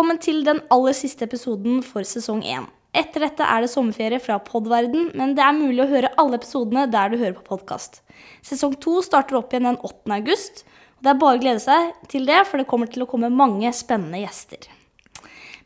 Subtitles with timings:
[0.00, 2.62] velkommen til den aller siste episoden for sesong én.
[2.96, 6.86] Etter dette er det sommerferie fra podverden, men det er mulig å høre alle episodene
[6.88, 7.98] der du hører på podkast.
[8.40, 10.08] Sesong to starter opp igjen den 8.
[10.16, 10.62] august.
[10.96, 13.28] og Det er bare å glede seg til det, for det kommer til å komme
[13.28, 14.70] mange spennende gjester.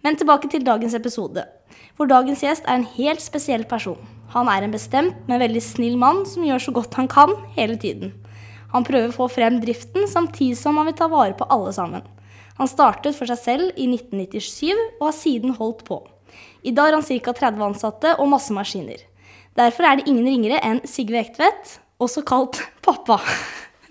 [0.02, 1.46] Men tilbake til dagens episode,
[1.94, 4.02] hvor dagens gjest er en helt spesiell person.
[4.34, 7.78] Han er en bestemt, men veldig snill mann som gjør så godt han kan hele
[7.78, 8.10] tiden.
[8.74, 12.02] Han prøver å få frem driften, samtidig som han vil ta vare på alle sammen.
[12.60, 15.98] Han startet for seg selv i 1997 og har siden holdt på.
[16.64, 17.34] I dag har han ca.
[17.34, 19.02] 30 ansatte og masse maskiner.
[19.58, 23.20] Derfor er det ingen ringere enn Sigve Ektvedt, også kalt pappa.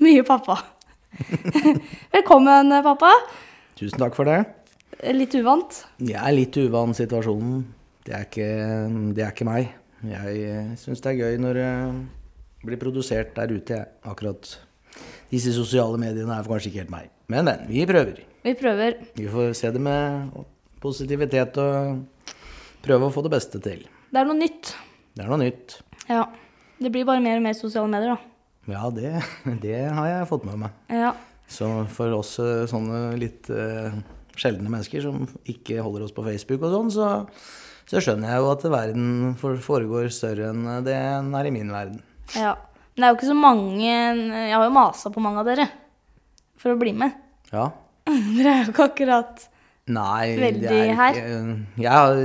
[0.04, 0.58] Mye pappa.
[2.16, 3.12] Velkommen, pappa.
[3.80, 4.42] Tusen takk for det.
[5.14, 5.84] Litt uvant?
[6.00, 7.64] Jeg er litt uvant situasjonen.
[8.04, 8.50] Det er ikke,
[9.16, 9.72] det er ikke meg.
[10.08, 11.72] Jeg syns det er gøy når det
[12.64, 13.92] blir produsert der ute, jeg.
[14.08, 14.56] Akkurat
[15.32, 17.10] disse sosiale mediene er kanskje ikke helt meg.
[17.32, 17.68] Men, men.
[17.72, 18.24] Vi prøver.
[18.44, 18.98] Vi prøver.
[19.16, 20.34] Vi får se det med
[20.84, 22.04] positivitet og
[22.84, 23.86] prøve å få det beste til.
[24.12, 24.74] Det er noe nytt.
[25.16, 25.78] Det er noe nytt.
[26.10, 26.26] Ja.
[26.84, 28.74] Det blir bare mer og mer sosiale medier, da.
[28.74, 29.14] Ja, det,
[29.64, 30.76] det har jeg fått med meg.
[30.92, 31.14] Ja.
[31.48, 33.96] Så for oss eh, sånne litt uh,
[34.40, 37.10] sjeldne mennesker som ikke holder oss på Facebook og sånn, så,
[37.88, 39.08] så skjønner jeg jo at verden
[39.40, 42.04] foregår større enn det den er i min verden.
[42.36, 42.56] ja.
[42.94, 45.64] Men det er jo ikke så mange Jeg har jo masa på mange av dere
[46.62, 47.16] for å bli med.
[47.50, 47.72] Ja.
[48.36, 49.50] Dere er jo ikke akkurat
[49.94, 51.18] Nei, Veldig det er her.
[51.18, 52.22] ikke jeg, har-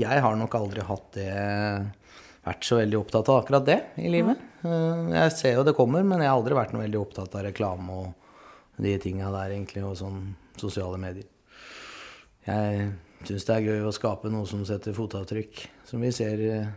[0.00, 1.28] jeg har nok aldri hatt det
[2.44, 4.36] Vært så veldig opptatt av akkurat det i livet.
[4.64, 7.44] Eh, Jeg ser jo det kommer, men jeg har aldri vært noe veldig opptatt av
[7.46, 10.18] reklame og de tinga der, egentlig, og sånn
[10.60, 11.24] sosiale medier.
[12.44, 12.90] Jeg
[13.24, 16.68] syns det er gøy å skape noe som setter fotavtrykk, som vi ser eh,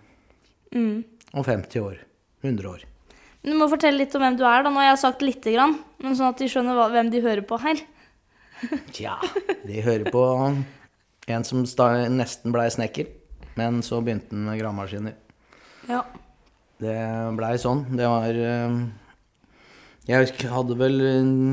[0.71, 1.03] mm.
[1.35, 1.99] om 50 år.
[2.45, 2.85] 100 år.
[3.43, 4.63] Du må fortelle litt om hvem du er.
[4.63, 4.71] da.
[4.71, 7.59] Nå har jeg sagt lite grann, men sånn at de skjønner hvem de hører på
[7.63, 7.83] her.
[8.95, 9.17] Tja,
[9.67, 10.23] de hører på
[11.27, 13.09] en som nesten blei snekker,
[13.59, 15.17] men så begynte han med gravemaskiner.
[15.89, 16.01] Ja.
[16.81, 16.95] Det
[17.37, 17.85] blei sånn.
[17.97, 18.73] Det var eh,
[20.07, 20.99] Jeg hadde vel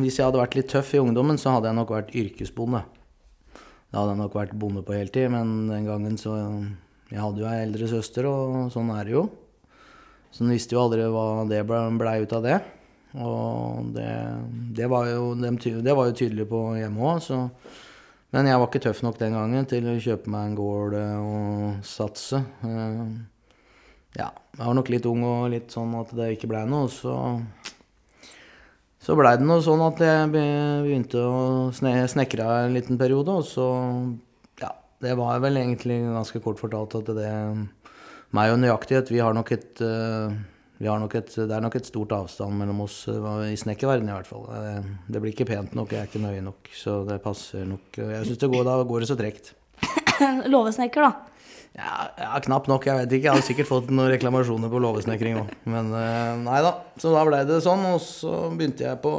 [0.03, 2.83] Hvis jeg hadde vært litt tøff i ungdommen, så hadde jeg nok vært yrkesbonde.
[3.89, 6.37] Da hadde jeg nok vært bonde på heltid, men den gangen så
[7.11, 9.27] Jeg hadde jo ei eldre søster, og sånn er det jo.
[10.35, 12.59] Så en visste jo aldri hva det blei ble ut av det.
[13.15, 14.11] Og det,
[14.75, 17.41] det, var jo, det var jo tydelig på hjemme òg, så
[18.35, 21.19] Men jeg var ikke tøff nok den gangen til å kjøpe meg en gård eh,
[21.23, 22.41] og satse.
[22.67, 23.05] Eh,
[24.19, 24.27] ja,
[24.57, 26.89] jeg var nok litt ung og litt sånn at det ikke blei noe.
[26.91, 27.15] Så,
[28.99, 31.45] så blei det noe sånn at jeg begynte å
[31.79, 33.39] sne snekre en liten periode.
[33.39, 33.69] Og så
[34.59, 34.73] Ja,
[35.07, 37.31] det var vel egentlig ganske kort fortalt at det
[38.35, 42.57] Meg og nøyaktighet, vi har nok et nok et, det er nok et stort avstand
[42.59, 44.49] mellom oss eh, i snekkerverdenen i hvert fall.
[44.51, 47.95] Eh, Det blir ikke pent nok, jeg er ikke nøye nok, så det passer nok.
[48.01, 49.55] Jeg syns det går, da går det så tregt.
[50.55, 51.13] Låvesnekker, da.
[51.75, 52.85] Ja, ja, knapt nok.
[52.87, 53.27] Jeg vet ikke.
[53.27, 55.49] Jeg har sikkert fått noen reklamasjoner på låvesnekring òg.
[55.67, 56.77] Men eh, nei da.
[57.03, 59.15] Så da ble det sånn, og så begynte jeg på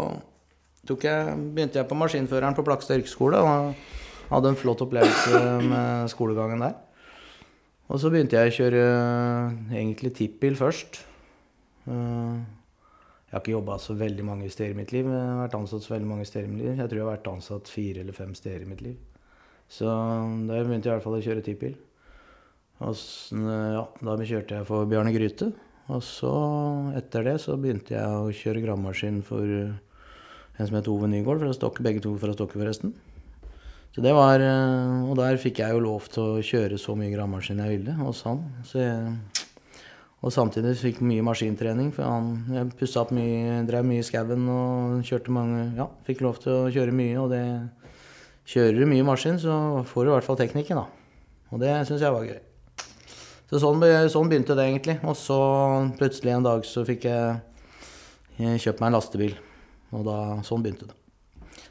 [0.86, 3.42] jeg, begynte jeg på maskinføreren på Plakstad yrkesskole.
[3.44, 6.78] Og hadde en flott opplevelse med skolegangen der.
[7.92, 8.86] Og så begynte jeg å kjøre
[9.76, 11.04] egentlig tippbil først.
[11.88, 12.38] Eh,
[13.26, 15.08] Jeg har ikke jobba så veldig mange steder i mitt liv.
[15.12, 16.78] Jeg har vært ansatt så veldig mange steder i mitt liv.
[16.78, 18.96] Jeg tror jeg har vært ansatt fire eller fem steder i mitt liv.
[19.68, 21.74] Så da begynte jeg i hvert fall å kjøre tippbil.
[22.86, 25.50] Og ja, da kjørte jeg for Bjarne Gryte.
[25.92, 26.32] Og så,
[26.98, 29.76] etter det, så begynte jeg å kjøre gravemaskin for eh,
[30.58, 32.94] en som het Ove Nygaard fra Stokke, begge to fra Stokke, forresten.
[33.94, 37.12] Så det var, eh, Og der fikk jeg jo lov til å kjøre så mye
[37.14, 38.42] gravemaskin jeg ville hos han.
[38.64, 39.14] Så jeg,
[40.26, 44.48] og samtidig fikk mye maskintrening, for han, jeg pussa opp mye, drev mye i skauen
[44.50, 47.44] og kjørte mange Ja, fikk lov til å kjøre mye, og det
[48.46, 51.24] Kjører du mye maskin, så får du i hvert fall teknikken, da.
[51.50, 52.38] Og det syns jeg var gøy.
[53.50, 53.82] Så sånn,
[54.14, 54.96] sånn begynte det egentlig.
[55.02, 55.38] Og så
[55.98, 57.40] plutselig en dag så fikk jeg,
[58.38, 59.34] jeg kjøpt meg en lastebil.
[59.98, 60.98] Og da, sånn begynte det.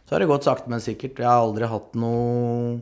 [0.03, 1.23] Så har det gått sakte, men sikkert.
[1.23, 2.81] Jeg har aldri hatt noe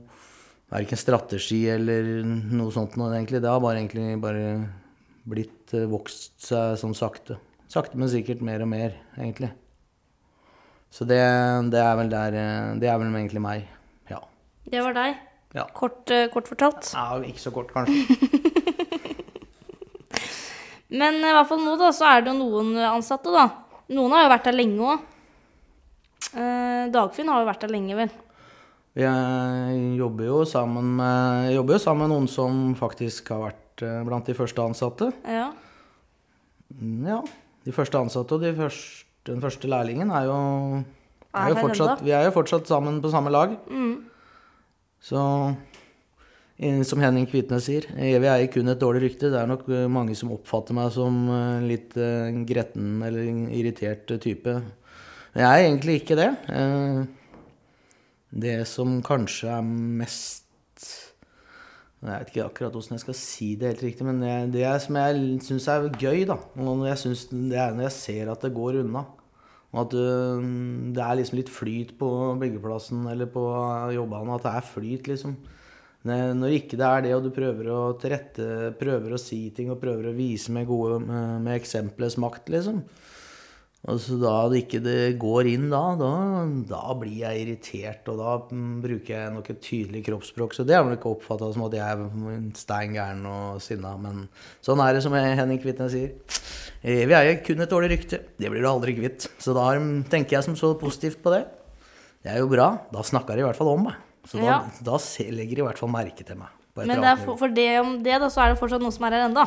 [0.73, 3.43] Verken strategi eller noe sånt noe, egentlig.
[3.45, 4.47] Det har bare egentlig bare
[5.29, 7.39] blitt vokst seg sånn sakte.
[7.73, 9.53] Sakte, men sikkert mer og mer, egentlig.
[10.93, 11.21] Så det,
[11.73, 13.63] det er vel der eh, Det er vel egentlig meg.
[14.11, 14.19] Ja.
[14.69, 15.23] Det var deg.
[15.57, 15.65] Ja.
[15.77, 16.91] Kort, eh, kort fortalt.
[16.93, 17.97] ja ikke så kort, kanskje.
[21.01, 23.47] Men i hvert fall nå, da, så er det jo noen ansatte, da.
[23.97, 25.09] Noen har jo vært der lenge òg.
[26.33, 28.13] Eh, Dagfinn har jo vært der lenge, vel.
[29.01, 34.03] Jeg jobber jo sammen med, jobber jo sammen med noen som faktisk har vært eh,
[34.05, 35.09] blant de første ansatte.
[35.25, 35.53] Ja.
[36.77, 37.21] Mm, Ja,
[37.65, 40.85] de første ansatte og de første, den første lærlingen er jo,
[41.33, 42.03] Er jo fortsatt.
[42.05, 43.55] Vi er jo fortsatt sammen på samme lag.
[43.71, 44.05] Mm.
[45.01, 45.23] Så
[46.85, 49.31] som Henning Kvitnes sier, evig eier kun et dårlig rykte.
[49.33, 51.97] Det er nok eh, mange som oppfatter meg som eh, litt
[52.47, 54.61] gretten eller irritert type.
[55.33, 56.29] Men jeg er egentlig ikke det.
[58.33, 60.42] Det som kanskje er mest
[62.03, 64.97] Jeg vet ikke akkurat åssen jeg skal si det helt riktig, men det, det som
[64.99, 68.55] jeg syns er gøy, da, når jeg synes, det er når jeg ser at det
[68.57, 69.05] går unna.
[69.73, 70.43] Og at øh,
[70.93, 72.09] det er liksom litt flyt på
[72.43, 73.45] byggeplassen eller på
[73.95, 74.35] jobbene.
[74.35, 75.37] At det er flyt, liksom.
[76.03, 79.79] Når ikke det er det, og du prøver å tilrette, prøver å si ting og
[79.81, 82.83] prøver å vise med gode med, eksemplets makt, liksom.
[83.91, 86.11] Og så da det ikke det går inn da, da,
[86.71, 90.55] da blir jeg irritert, og da mm, bruker jeg nok et tydelig kroppsspråk.
[90.55, 94.29] Så det er vel ikke oppfatta som at jeg er stein gæren og sinna, men
[94.63, 96.15] sånn er det som Henning Kvitnes sier.
[96.83, 98.23] Evig eier kun et dårlig rykte.
[98.39, 99.27] Det blir du aldri kvitt.
[99.43, 99.67] Så da
[100.15, 101.43] tenker jeg som så positivt på det.
[102.23, 102.71] Det er jo bra.
[102.95, 103.99] Da snakker de i hvert fall om meg.
[104.31, 104.59] Så da, Ja.
[104.79, 104.99] da
[105.35, 106.55] legger de i hvert fall merke til meg.
[106.77, 109.05] Men det er for, for det om det, da, så er det fortsatt noen som
[109.05, 109.43] er her ennå.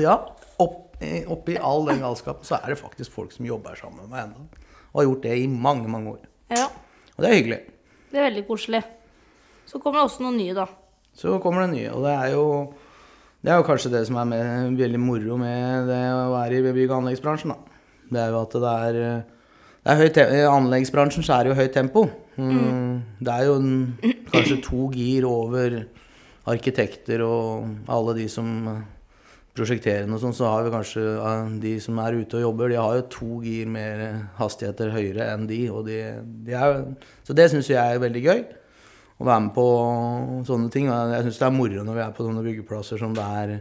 [0.00, 0.14] Ja,
[0.62, 0.91] opp, eh,
[1.32, 4.46] oppi all den galskapen så er det faktisk folk som jobber sammen med meg ennå.
[4.92, 6.22] Og har gjort det i mange, mange år.
[6.52, 6.66] Ja,
[7.16, 7.60] Og det er hyggelig.
[8.12, 8.82] det er veldig koselig.
[9.66, 10.66] Så kommer det også noen nye, da.
[11.16, 12.46] Så kommer det nye, og det er jo
[13.42, 16.72] det er jo kanskje det som er med, veldig moro med det å være i
[16.72, 17.50] bygg- og anleggsbransjen.
[17.50, 17.56] da.
[18.12, 18.98] Det er jo at det er,
[19.82, 22.04] det er høyt, I anleggsbransjen så er det jo høyt tempo.
[22.36, 23.02] Mm.
[23.18, 23.72] Det er jo en,
[24.30, 25.80] kanskje to gir over
[26.52, 28.46] arkitekter og alle de som
[29.56, 31.02] prosjekterer og sånn, så har vi kanskje
[31.60, 34.04] de som er ute og jobber, de har jo to gir mer
[34.38, 35.60] hastigheter høyere enn de.
[35.72, 35.98] Og de,
[36.46, 36.80] de er,
[37.26, 38.40] så det syns jeg er veldig gøy.
[39.20, 39.66] Å være med på
[40.48, 40.88] sånne ting.
[40.88, 43.54] Jeg syns det er moro når vi er på sånne byggeplasser som det er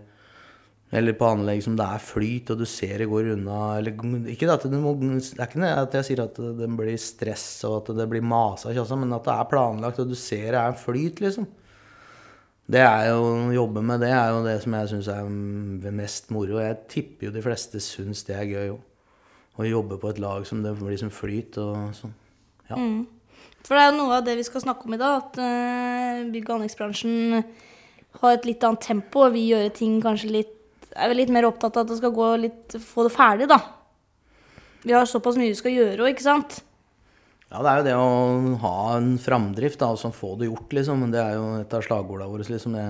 [0.91, 3.59] Eller på anlegg som det er flyt, og du ser det går unna.
[3.79, 3.95] Eller,
[4.31, 7.77] ikke at det, må, det er ikke at jeg sier at det blir stress og
[7.77, 11.23] at det blir masa, men at det er planlagt, og du ser det er flyt,
[11.23, 11.47] liksom.
[12.71, 16.31] Det er jo, Å jobbe med det er jo det som jeg syns er mest
[16.31, 16.61] moro.
[16.63, 18.79] Jeg tipper jo de fleste syns det er gøy òg.
[19.59, 22.13] Å jobbe på et lag som det blir som flyt og sånn.
[22.69, 22.77] Ja.
[23.67, 26.23] For det er jo noe av det vi skal snakke om i dag, at eh,
[26.31, 27.43] bygg- og anleggsbransjen
[28.21, 30.57] har et litt annet tempo, og vi gjør ting kanskje litt
[30.91, 33.59] er vel litt mer opptatt av at det skal gå litt Få det ferdig, da.
[34.83, 36.61] Vi har såpass mye vi skal gjøre òg, ikke sant?
[37.51, 40.71] Ja, det er jo det å ha en framdrift, da, og så få det gjort,
[40.71, 41.03] liksom.
[41.11, 42.77] Det er jo et av slagordene våre, liksom.
[42.77, 42.85] Det,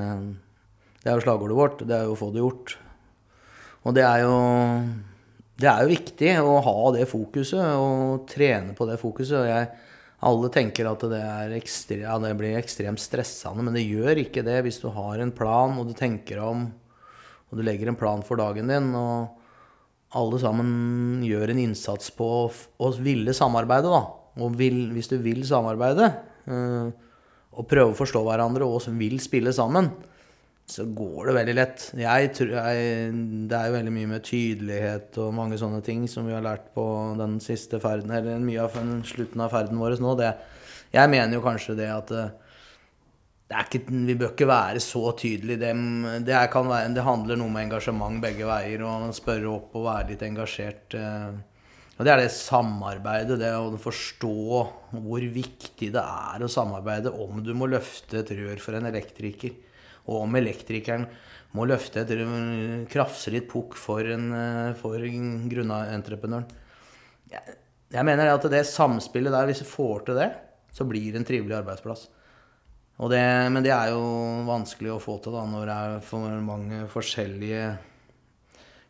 [1.02, 1.82] det er jo slagordet vårt.
[1.90, 2.76] Det er jo å få det gjort.
[3.82, 4.36] Og det er jo
[5.62, 9.40] Det er jo viktig å ha det fokuset, og trene på det fokuset.
[9.42, 9.68] Og jeg,
[10.30, 11.26] alle tenker at det,
[11.58, 15.34] ekstre, ja, det blir ekstremt stressende, men det gjør ikke det hvis du har en
[15.34, 16.70] plan, og du tenker om
[17.52, 18.94] Og du legger en plan for dagen din.
[18.96, 19.38] og
[20.16, 22.28] alle sammen gjør en innsats på
[22.80, 24.21] å ville samarbeide, da.
[24.40, 26.08] Og vil, hvis du vil samarbeide,
[26.48, 27.10] eh,
[27.52, 29.90] og prøve å forstå hverandre og som vil spille sammen,
[30.72, 31.86] så går det veldig lett.
[32.00, 33.16] Jeg tror jeg,
[33.50, 36.70] det er jo veldig mye med tydelighet og mange sånne ting som vi har lært
[36.76, 36.86] på
[37.20, 40.16] den siste ferden, eller mye av den slutten av ferden vår nå.
[40.22, 40.32] Det,
[40.96, 42.32] jeg mener jo kanskje det at eh,
[43.52, 45.60] det ikke, vi bør ikke være så tydelige.
[45.60, 45.72] Det,
[46.24, 50.24] det, være, det handler noe med engasjement begge veier, og spørre opp og være litt
[50.24, 50.96] engasjert.
[50.96, 51.32] eh.
[52.02, 54.38] Og det er det samarbeidet, det å forstå
[55.04, 59.54] hvor viktig det er å samarbeide om du må løfte et rør for en elektriker,
[60.10, 61.06] og om elektrikeren
[61.54, 66.50] må løfte et krafse litt pukk for, en, eh, for grunnentreprenøren.
[67.36, 67.54] Jeg,
[67.94, 70.32] jeg mener at det samspillet der, hvis du får til det,
[70.74, 72.08] så blir det en trivelig arbeidsplass.
[73.14, 73.22] Det,
[73.54, 74.02] men det er jo
[74.50, 77.70] vanskelig å få til da, når det er for mange forskjellige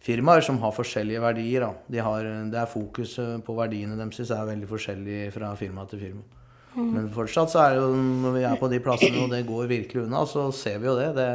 [0.01, 1.67] firmaer som har forskjellige verdier.
[1.91, 6.27] De har, det er Fokuset på verdiene deres er veldig forskjellig fra firma til firma.
[6.71, 9.67] Men fortsatt så er det jo, når vi er på de plassene og det går
[9.67, 11.09] virkelig unna, så ser vi jo det.
[11.17, 11.29] Det,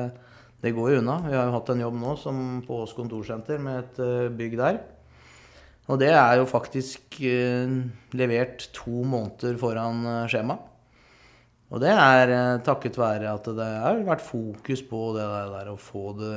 [0.65, 1.19] det går jo unna.
[1.27, 4.57] Vi har jo hatt en jobb nå som på Ås kontorsenter med et eh, bygg
[4.61, 4.81] der.
[5.93, 7.77] Og det er jo faktisk eh,
[8.17, 10.57] levert to måneder foran eh, skjema.
[11.67, 12.31] Og det er
[12.63, 16.35] takket være at det har vært fokus på det der, å få det,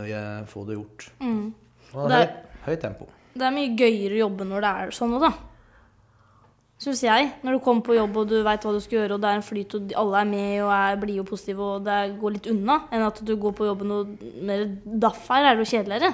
[0.49, 1.11] få det gjort.
[1.95, 2.33] Og Det er-
[2.65, 3.07] høyt, tempo.
[3.33, 5.33] Det er mye gøyere å jobbe når det er sånn òg, da.
[6.79, 7.33] Syns jeg.
[7.43, 9.35] Når du kommer på jobb og du veit hva du skal gjøre, og det er
[9.35, 12.47] en flyt, og alle er med og er blide og positive, og det går litt
[12.47, 14.13] unna, enn at du går på jobben og
[14.47, 16.13] mer daff her, er det jo kjedeligere.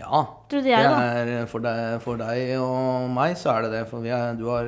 [0.00, 0.24] Ja.
[0.50, 0.98] Trodde Det jeg, da.
[1.02, 3.84] er, for, deg, for deg og meg så er det det.
[3.90, 4.66] For vi er, du har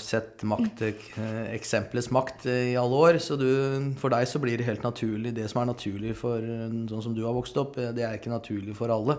[0.00, 3.18] sett makt, eh, makt i alle år.
[3.20, 3.50] Så du,
[4.00, 5.34] for deg så blir det helt naturlig.
[5.34, 8.76] Det som er naturlig for sånn som du har vokst opp, det er ikke naturlig
[8.76, 9.18] for alle.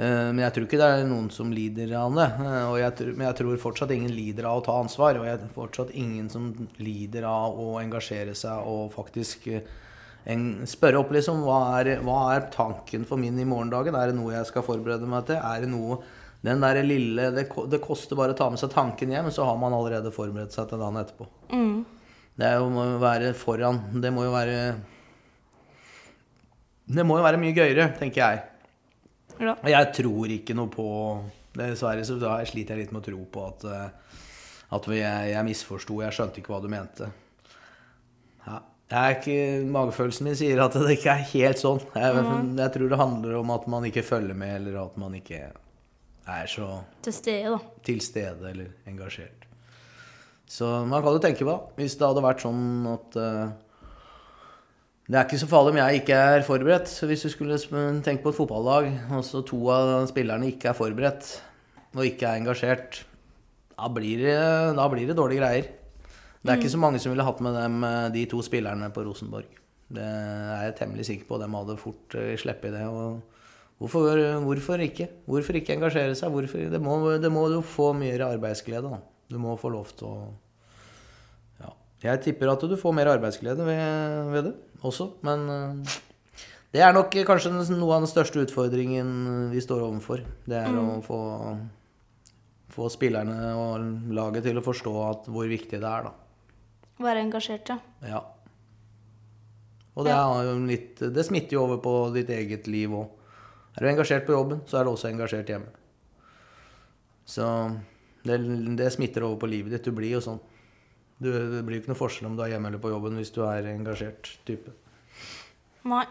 [0.00, 2.28] Eh, Men jeg tror ikke det er noen som lider av det.
[2.40, 5.20] Eh, jeg, men jeg tror fortsatt ingen lider av å ta ansvar.
[5.20, 9.66] Og jeg er fortsatt ingen som lider av å engasjere seg og faktisk eh,
[10.30, 13.96] en, spørre opp liksom hva er, hva er tanken for min i morgendagen?
[13.96, 15.40] Er det noe jeg skal forberede meg til?
[15.40, 16.00] Er det noe
[16.40, 19.58] Den der lille Det, det koster bare å ta med seg tanken hjem, så har
[19.60, 21.26] man allerede forberedt seg til dagen etterpå.
[21.52, 21.82] Mm.
[22.40, 23.82] Det er må jo være foran.
[24.00, 24.60] Det må jo være
[26.90, 28.46] Det må jo være mye gøyere, tenker jeg.
[29.40, 29.54] Ja.
[29.68, 30.86] Jeg tror ikke noe på
[31.56, 32.16] Dessverre så
[32.46, 34.18] sliter jeg litt med å tro på at, eh,
[34.76, 35.96] at jeg, jeg misforsto.
[36.04, 37.08] Jeg skjønte ikke hva du mente.
[38.46, 38.60] Ja.
[38.90, 39.38] Jeg er ikke,
[39.70, 41.82] magefølelsen min sier at det ikke er helt sånn.
[41.94, 42.22] Jeg,
[42.58, 45.42] jeg tror det handler om at man ikke følger med, eller at man ikke
[46.28, 46.68] er så
[47.02, 47.58] Til stede, da.
[47.84, 49.46] til stede eller engasjert.
[50.50, 53.52] Så man kan jo tenke på, hvis det hadde vært sånn at uh,
[55.06, 56.90] Det er ikke så farlig om jeg ikke er forberedt.
[56.90, 57.58] Så Hvis du skulle
[58.02, 61.30] tenke på et fotballag, og så to av spillerne ikke er forberedt
[61.98, 63.00] og ikke er engasjert,
[63.74, 64.36] da blir det,
[64.78, 65.70] da blir det dårlige greier.
[66.40, 69.02] Det er ikke så mange som ville hatt med dem, eh, de to spillerne på
[69.04, 69.48] Rosenborg.
[69.90, 71.40] Det er jeg temmelig sikker på.
[71.42, 72.86] De hadde fort uh, sluppet det.
[72.86, 73.39] og
[73.80, 75.06] Hvorfor, hvorfor ikke?
[75.24, 76.28] Hvorfor ikke engasjere seg?
[76.34, 76.66] Hvorfor?
[76.68, 78.98] Det, må, det må du få mer arbeidsglede, da.
[79.30, 80.14] Du må få lov til å
[81.62, 81.70] Ja.
[82.04, 85.96] Jeg tipper at du får mer arbeidsglede ved, ved det også, men eh,
[86.72, 90.22] det er nok kanskje noe av den største utfordringen vi står overfor.
[90.48, 91.20] Det er å få,
[92.76, 96.12] få spillerne og laget til å forstå at hvor viktig det er, da.
[97.00, 97.78] Være engasjert, ja.
[98.12, 98.20] Ja.
[99.96, 103.16] Og det, er litt, det smitter jo over på ditt eget liv òg.
[103.80, 105.70] Er du engasjert på jobben, så er du også engasjert hjemme.
[107.24, 107.46] Så
[108.28, 108.36] det,
[108.76, 109.86] det smitter over på livet ditt.
[109.88, 110.40] Du blir jo sånn.
[111.20, 113.32] Du, det blir jo ikke noe forskjell om du er hjemme eller på jobben hvis
[113.32, 114.72] du er engasjert type.
[115.88, 116.04] Nei.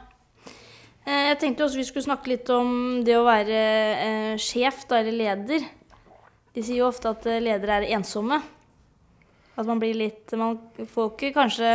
[1.05, 5.03] Eh, Jeg tenkte også vi skulle snakke litt om det å være eh, sjef, da,
[5.03, 5.65] eller leder.
[6.57, 8.41] De sier jo ofte at eh, ledere er ensomme.
[9.59, 10.57] At man blir litt Man
[10.87, 11.69] får ikke kanskje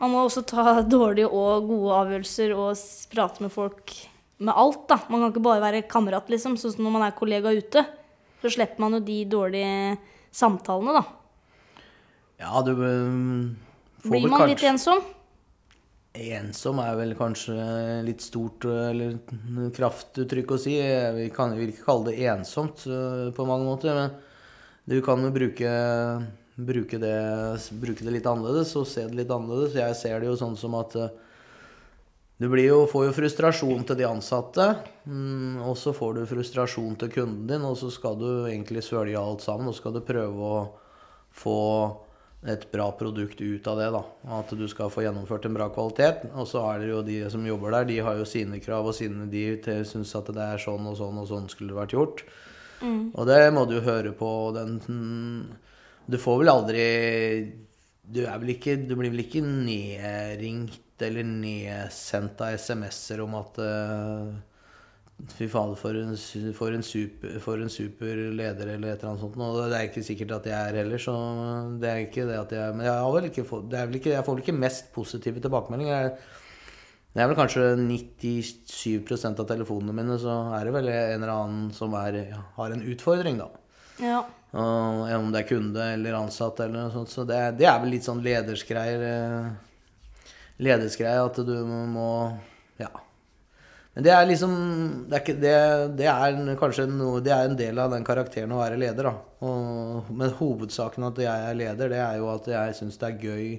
[0.00, 3.94] Man må også ta dårlige og gode avgjørelser og prate med folk
[4.40, 5.00] med alt, da.
[5.12, 6.56] Man kan ikke bare være kamerat, liksom.
[6.60, 7.84] Sånn som når man er kollega ute.
[8.40, 9.96] Så slipper man jo de dårlige
[10.32, 11.02] samtalene, da.
[12.40, 13.56] Ja, du øhm,
[14.00, 15.02] får Blir man litt ensom?
[16.10, 17.54] Ensom er vel kanskje
[18.02, 19.18] litt stort eller
[19.76, 20.74] kraftuttrykk å si.
[21.20, 24.16] Vi kan vil ikke kalle det ensomt øh, på mange måter, men
[24.90, 25.70] du kan jo bruke,
[26.56, 27.14] bruke, det,
[27.78, 29.76] bruke det litt annerledes og se det litt annerledes.
[29.78, 31.12] Jeg ser det jo sånn som at øh,
[32.40, 34.66] du blir jo, får jo frustrasjon til de ansatte,
[35.04, 39.20] mm, og så får du frustrasjon til kunden din, og så skal du egentlig svølge
[39.20, 40.62] alt sammen, og så skal du prøve å
[41.36, 41.60] få
[42.48, 43.90] et bra produkt ut av det.
[43.92, 44.00] da,
[44.38, 46.24] At du skal få gjennomført en bra kvalitet.
[46.32, 48.96] Og så er det jo de som jobber der, de har jo sine krav, og
[48.96, 49.44] sine de
[49.84, 52.24] syns at det er sånn og sånn og sånn skulle det vært gjort.
[53.12, 54.30] Og det må du høre på.
[54.56, 56.86] Den, mm, du får vel aldri
[58.10, 63.60] du, er vel ikke, du blir vel ikke nedringt eller nedsendt av SMS-er om at
[63.64, 64.30] eh,
[65.36, 66.14] Fy fader, for en,
[66.56, 69.36] for, en super, for en super leder, eller et eller annet sånt.
[69.36, 71.14] Og det er ikke sikkert at jeg er heller, så
[71.80, 74.14] det er ikke det at jeg Men jeg, har vel ikke fått, det vel ikke,
[74.14, 76.10] jeg får vel ikke mest positive tilbakemeldinger.
[77.10, 81.72] Det er vel kanskje 97% av telefonene mine, så er det vel en eller annen
[81.74, 82.20] som er,
[82.56, 83.50] har en utfordring, da.
[84.00, 84.20] Ja.
[84.56, 87.12] Og om det er kunde eller ansatt eller noe sånt.
[87.12, 89.04] Så det, det er vel litt sånn ledersgreier.
[90.60, 92.10] Ledersgreier at du må
[92.80, 92.90] Ja.
[93.94, 94.52] Men det er liksom
[95.08, 95.54] Det er, ikke, det,
[95.98, 99.14] det er kanskje noe Det er en del av den karakteren å være leder, da.
[99.46, 103.24] Og, men hovedsaken at jeg er leder, det er jo at jeg syns det er
[103.24, 103.50] gøy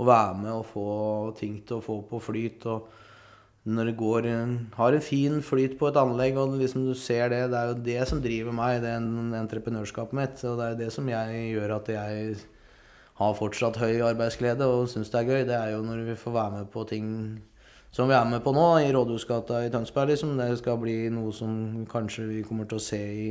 [0.00, 0.90] å være med og få
[1.36, 2.66] ting til å få på flyt.
[2.66, 2.88] og
[3.62, 4.26] når det går
[4.74, 7.82] har en fin flyt på et anlegg, og liksom du ser det Det er jo
[7.84, 10.42] det som driver meg, det er entreprenørskapet mitt.
[10.44, 12.34] Og det er det som jeg gjør at jeg
[13.22, 15.46] har fortsatt høy arbeidsglede og syns det er gøy.
[15.48, 17.08] Det er jo når vi får være med på ting
[17.92, 20.08] som vi er med på nå, i Rådhusgata i Tønsberg.
[20.08, 20.36] liksom.
[20.38, 23.26] Det skal bli noe som kanskje vi kommer til å se i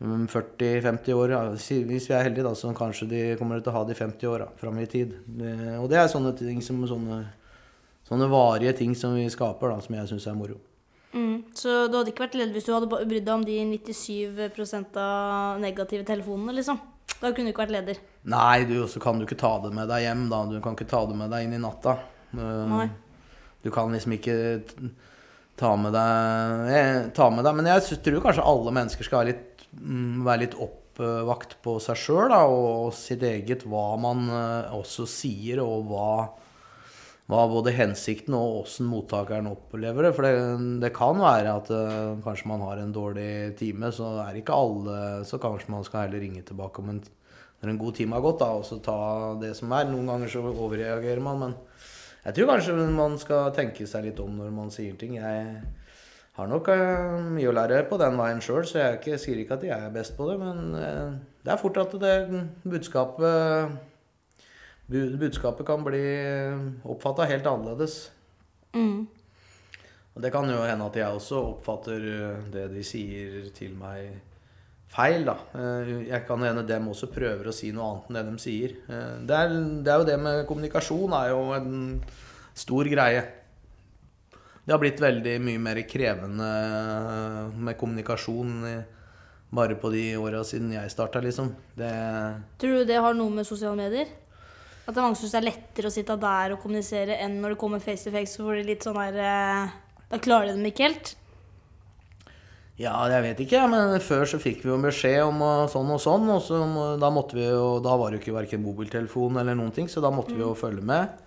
[0.00, 1.34] mm, 40-50 år.
[1.34, 1.42] Ja.
[1.52, 4.48] Hvis vi er heldige, da, så kanskje de kommer til å ha de 50 åra
[4.56, 5.12] fram i tid.
[5.26, 7.26] Det, og det er sånne ting som sånne
[8.08, 10.54] Sånne varige ting som vi skaper, da, som jeg syns er moro.
[11.12, 11.42] Mm.
[11.52, 15.60] Så du hadde ikke vært ledd hvis du hadde brydd deg om de 97 av
[15.60, 16.80] negative telefonene, liksom?
[17.18, 18.00] Da kunne du ikke vært leder.
[18.30, 20.44] Nei, du, så kan du ikke ta det med deg hjem, da.
[20.46, 21.96] Du kan ikke ta det med deg inn i natta.
[22.30, 22.88] Uh, Nei.
[23.64, 24.36] Du kan liksom ikke
[25.58, 29.32] ta med deg eh, Ta med deg Men jeg tror kanskje alle mennesker skal være
[29.32, 35.08] litt, mm, være litt oppvakt på seg sjøl og sitt eget, hva man eh, også
[35.10, 36.10] sier, og hva
[37.28, 40.12] hva både hensikten og åssen mottakeren opplever det.
[40.16, 40.32] For det,
[40.80, 45.24] det kan være at uh, kanskje man har en dårlig time, så er ikke alle
[45.28, 47.02] Så kanskje man skal heller ringe tilbake om en,
[47.60, 48.96] når en god time har gått, da, og så ta
[49.42, 49.90] det som er.
[49.90, 51.58] Noen ganger så overreagerer man, men
[52.24, 55.18] jeg tror kanskje man skal tenke seg litt om når man sier ting.
[55.20, 55.60] Jeg
[56.38, 59.60] har nok uh, mye å lære på den veien sjøl, så jeg ikke, sier ikke
[59.60, 60.38] at jeg er best på det.
[60.40, 61.12] Men uh,
[61.44, 62.16] det er fort at det
[62.64, 63.96] budskapet bu-
[64.88, 66.00] Budskapet kan bli
[66.88, 68.10] oppfatta helt annerledes.
[68.72, 69.04] Mm.
[70.16, 74.16] Og det kan jo hende at jeg også oppfatter eh, det de sier til meg
[74.90, 75.36] feil, da.
[75.54, 78.74] Eh, Jeg kan hende dem også prøver å si noe annet enn det de sier.
[78.88, 79.52] Eh, Det er,
[79.84, 81.74] det er jo det med kommunikasjon er jo en
[82.56, 83.26] stor greie.
[84.64, 86.48] Det har blitt veldig mye mer krevende
[87.56, 88.56] med kommunikasjon
[89.54, 91.54] bare på de åra siden jeg starta, liksom.
[91.78, 91.92] Det
[92.60, 94.10] Tror du det har noe med sosiale medier?
[94.88, 97.34] At det er mange som syns det er lettere å sitte der og kommunisere enn
[97.42, 99.74] når det kommer face to face, så får de litt sånn der eh,
[100.08, 101.10] Da klarer de dem ikke helt.
[102.78, 106.28] Ja, jeg vet ikke, men før så fikk vi jo beskjed om sånn og sånn,
[106.30, 106.60] og så,
[107.02, 110.00] da måtte vi jo Da var det jo ikke verken mobiltelefon eller noen ting, så
[110.00, 111.18] da måtte vi jo følge med.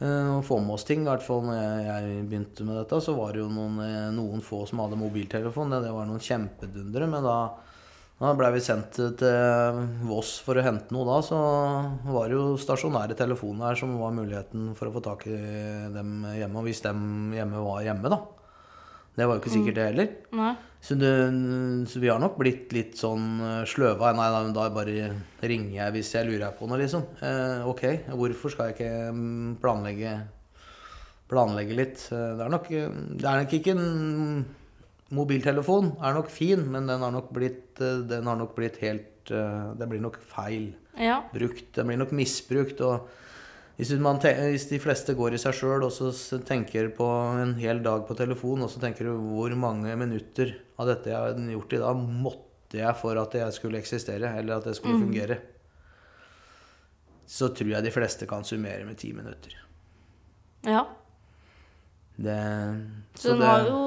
[0.00, 1.04] uh, Og få med oss ting.
[1.04, 4.08] I hvert fall når jeg, jeg begynte med dette, så var det jo noen, eh,
[4.16, 5.76] noen få som hadde mobiltelefon.
[5.76, 7.38] Det, det var noen kjempedundere, men da
[8.20, 11.38] da blei vi sendt til Voss for å hente noe da, så
[12.04, 15.38] var det jo stasjonære telefoner her som var muligheten for å få tak i
[15.94, 16.60] dem hjemme.
[16.60, 18.20] Og hvis dem hjemme var hjemme, da.
[19.16, 20.12] Det var jo ikke sikkert det heller.
[20.36, 20.52] Nei.
[20.80, 21.08] Så, det,
[21.90, 24.12] så vi har nok blitt litt sånn eh, sløva.
[24.16, 25.10] Nei, nei, da bare
[25.40, 27.08] ringer jeg hvis jeg lurer på noe, liksom.
[27.24, 27.82] Eh, ok,
[28.20, 30.14] hvorfor skal jeg ikke mm, planlegge,
[31.32, 32.06] planlegge litt?
[32.12, 33.90] Eh, Det er nok, det er nok ikke en
[35.10, 39.06] Mobiltelefon er nok fin, men den har nok blitt, eh, den har nok blitt helt
[39.30, 41.20] Den blir nok feil Ja.
[41.32, 41.72] brukt.
[41.76, 42.80] Den blir nok misbrukt.
[42.80, 43.06] og
[43.76, 46.10] hvis, man hvis de fleste går i seg sjøl og så
[46.44, 47.06] tenker på
[47.40, 51.16] en hel dag på telefon, og så tenker du hvor mange minutter av dette jeg
[51.16, 54.98] har gjort i dag, måtte jeg for at jeg skulle eksistere, eller at det skulle
[55.00, 55.38] fungere,
[57.26, 59.54] så tror jeg de fleste kan summere med ti minutter.
[60.64, 60.84] ja.
[62.20, 62.36] Det,
[63.16, 63.78] Så den har jo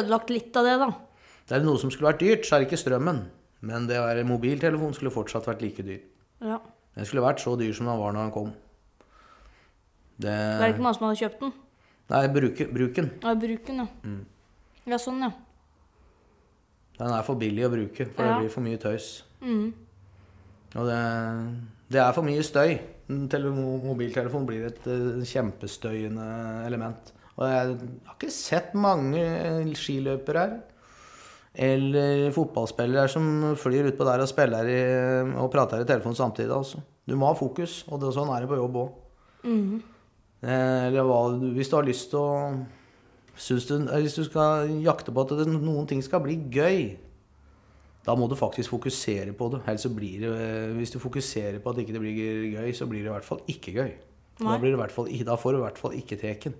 [0.00, 0.90] ødelagt litt av det, da.
[1.48, 3.18] det er noe som skulle vært dyrt, så er det ikke strømmen.
[3.68, 6.00] Men det å være mobiltelefon skulle fortsatt vært like dyr.
[6.42, 6.56] Ja.
[6.96, 8.50] Den skulle vært så dyr som den var når den kom.
[10.22, 11.52] Det, Det er ikke mange som hadde kjøpt den.
[12.12, 13.10] Nei, bruke, bruken.
[13.22, 13.86] Ja, bruken, ja.
[14.04, 14.20] Mm.
[14.90, 15.30] Ja, sånn, ja.
[16.98, 18.34] Den er for billig å bruke, for Ja.
[18.34, 19.22] det blir for mye tøys.
[19.40, 19.72] Mm.
[20.76, 20.98] Og det,
[21.92, 22.78] det er for mye støy.
[23.12, 27.12] En mobiltelefon blir et eh, kjempestøyende element.
[27.38, 27.76] Og jeg
[28.08, 29.22] har ikke sett mange
[29.78, 30.58] skiløpere her.
[31.52, 33.24] Eller fotballspillere som
[33.60, 34.82] flyr utpå der og spiller i,
[35.36, 36.52] og prater i telefonen samtidig.
[36.54, 36.80] Altså.
[37.08, 39.00] Du må ha fokus, og det, sånn er det på jobb òg.
[39.42, 39.82] Mm.
[40.42, 41.18] Eller hva,
[41.54, 42.30] hvis du har lyst til å
[43.32, 46.96] du, eh, Hvis du skal jakte på at det, noen ting skal bli gøy,
[48.04, 49.62] da må du faktisk fokusere på det.
[49.66, 52.72] Ellers så blir det eh, Hvis du fokuserer på at ikke det ikke blir gøy,
[52.74, 53.92] så blir det i hvert fall ikke gøy.
[54.42, 56.54] Da, blir det i hvert fall, da får du i hvert fall ikke teken.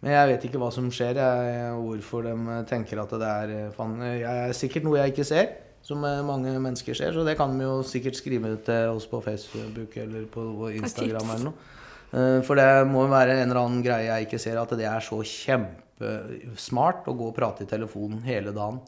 [0.00, 2.34] Men jeg vet ikke hva som skjer, jeg, hvorfor de
[2.70, 5.50] tenker at det er fan, Jeg er sikkert noe jeg ikke ser,
[5.84, 7.12] som eh, mange mennesker ser.
[7.12, 10.46] Så det kan de jo sikkert skrive til oss på Facebook eller på
[10.78, 11.68] Instagram eller noe.
[12.16, 14.88] Eh, For det må jo være en eller annen greie jeg ikke ser, at det
[14.88, 18.80] er så kjempesmart å gå og prate i telefonen hele dagen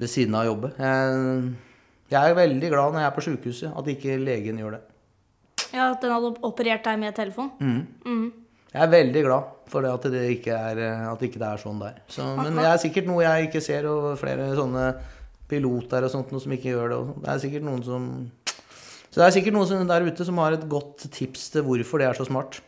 [0.00, 0.72] ved siden av jobbe.
[0.80, 1.52] Jeg,
[2.12, 4.82] jeg er veldig glad når jeg er på sjukehuset, at ikke legen gjør det.
[5.74, 7.52] Ja, At den hadde operert deg med telefon?
[7.60, 8.32] Mhm.
[8.76, 11.78] Jeg er veldig glad for det at det ikke er, at ikke det er sånn
[11.80, 12.00] der.
[12.12, 14.90] Så, men det er sikkert noe jeg ikke ser, og flere sånne
[15.48, 16.98] piloter og sånt noe som ikke gjør det.
[17.22, 18.08] Det er sikkert noen som
[19.08, 22.10] Så det er sikkert noen der ute som har et godt tips til hvorfor det
[22.10, 22.60] er så smart.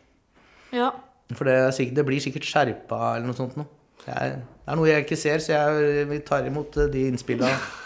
[0.73, 0.89] Ja.
[1.35, 3.69] For det, er sikkert, det blir sikkert skjerpa eller noe sånt noe.
[4.07, 7.53] Jeg, det er noe jeg ikke ser, så jeg vi tar imot eh, de innspillene.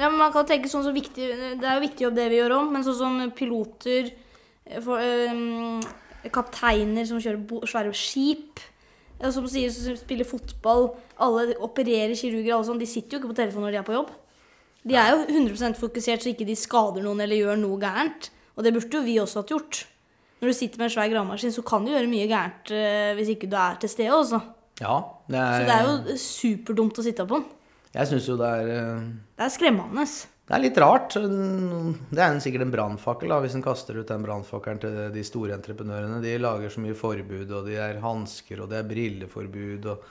[0.00, 1.26] Ja, men man kan tenke sånn så viktig
[1.60, 5.02] Det er jo viktig jobb det vi gjør om, men sånn som piloter eh, for,
[5.02, 5.82] øhm,
[6.28, 8.60] Kapteiner som kjører svære skip.
[9.20, 10.90] Som sier, som spiller fotball.
[11.20, 12.54] Alle opererer kirurger.
[12.56, 14.12] Alle sånn, de sitter jo ikke på telefonen når de er på jobb.
[14.90, 18.30] De er jo 100% fokusert så ikke de skader noen eller gjør noe gærent.
[18.56, 19.82] Og det burde jo vi også hatt gjort.
[20.40, 23.34] Når du sitter med en svær gravemaskin, så kan du gjøre mye gærent eh, hvis
[23.34, 24.16] ikke du er til stede.
[24.16, 24.40] Også.
[24.80, 24.96] Ja,
[25.28, 25.56] det er...
[25.56, 27.48] Så det er jo superdumt å sitte på den.
[27.92, 30.06] Jeg syns jo det er eh, Det er skremmende.
[30.50, 31.14] Det er litt rart.
[31.14, 36.18] Det er sikkert en brannfakkel hvis en kaster ut den brannfakkelen til de store entreprenørene.
[36.24, 40.08] De lager så mye forbud, og de er hansker, og det er brilleforbud, og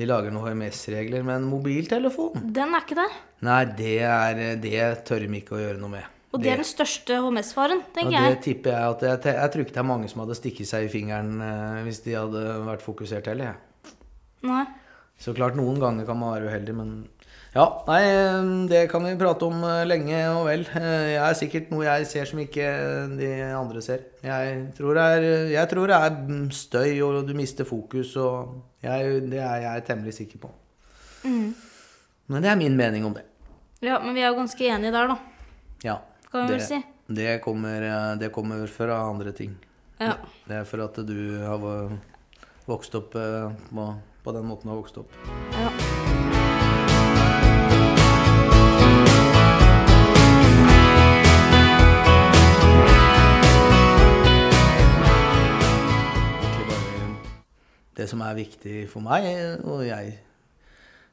[0.00, 1.26] de lager noen HMS-regler.
[1.28, 2.48] Men mobiltelefon?
[2.56, 3.20] Den er ikke der.
[3.44, 6.18] Nei, det, er, det tør de ikke å gjøre noe med.
[6.32, 8.42] Og det er den største HMS-faren, tenker det jeg.
[8.46, 10.92] tipper jeg at jeg, jeg tror ikke det er mange som hadde stikket seg i
[10.94, 13.52] fingeren eh, hvis de hadde vært fokusert heller.
[13.52, 13.92] jeg.
[14.48, 14.64] Nei.
[15.20, 16.94] Så klart, noen ganger kan man være uheldig, men
[17.52, 20.62] ja, nei, eh, det kan vi prate om eh, lenge og vel.
[20.78, 22.68] Eh, Jeg er sikkert noe jeg ser som ikke
[23.18, 24.06] de andre ser.
[24.24, 26.16] Jeg tror det er, jeg tror det er
[26.56, 30.52] støy, og du mister fokus, og jeg, det er jeg temmelig sikker på.
[31.28, 31.52] Mm.
[32.32, 33.26] Men det er min mening om det.
[33.84, 35.18] Ja, men vi er jo ganske enige der, da.
[35.84, 35.98] Ja.
[36.30, 36.82] Kan vi det, vel si.
[37.20, 39.58] det, kommer, det kommer fra andre ting.
[40.00, 40.16] Ja.
[40.48, 41.66] Det er for at du har
[42.64, 43.88] vokst opp på,
[44.24, 45.20] på den måten du har vokst opp.
[45.52, 45.91] ja.
[58.02, 59.30] Det som er viktig for meg,
[59.64, 60.12] og jeg,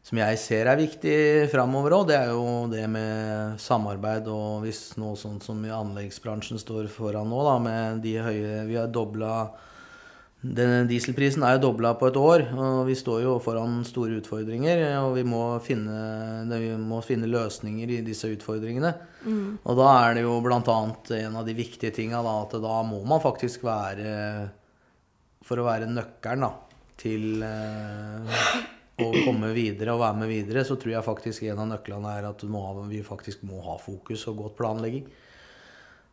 [0.05, 1.15] som jeg ser er viktig
[1.53, 4.27] framover òg, det er jo det med samarbeid.
[4.33, 8.79] Og hvis noe sånt som i anleggsbransjen står foran nå, da, med de høye Vi
[8.79, 9.33] har dobla
[10.39, 14.85] den Dieselprisen er jo dobla på et år, og vi står jo foran store utfordringer.
[15.01, 18.93] Og vi må finne, vi må finne løsninger i disse utfordringene.
[19.67, 20.77] Og da er det jo bl.a.
[21.17, 24.47] en av de viktige tinga at da må man faktisk være
[25.43, 26.53] For å være nøkkelen da,
[26.99, 28.43] til eh,
[28.99, 32.29] å komme videre og være med videre, så tror jeg faktisk en av nøklene er
[32.29, 32.43] at
[32.89, 35.07] vi faktisk må ha fokus og godt planlegging.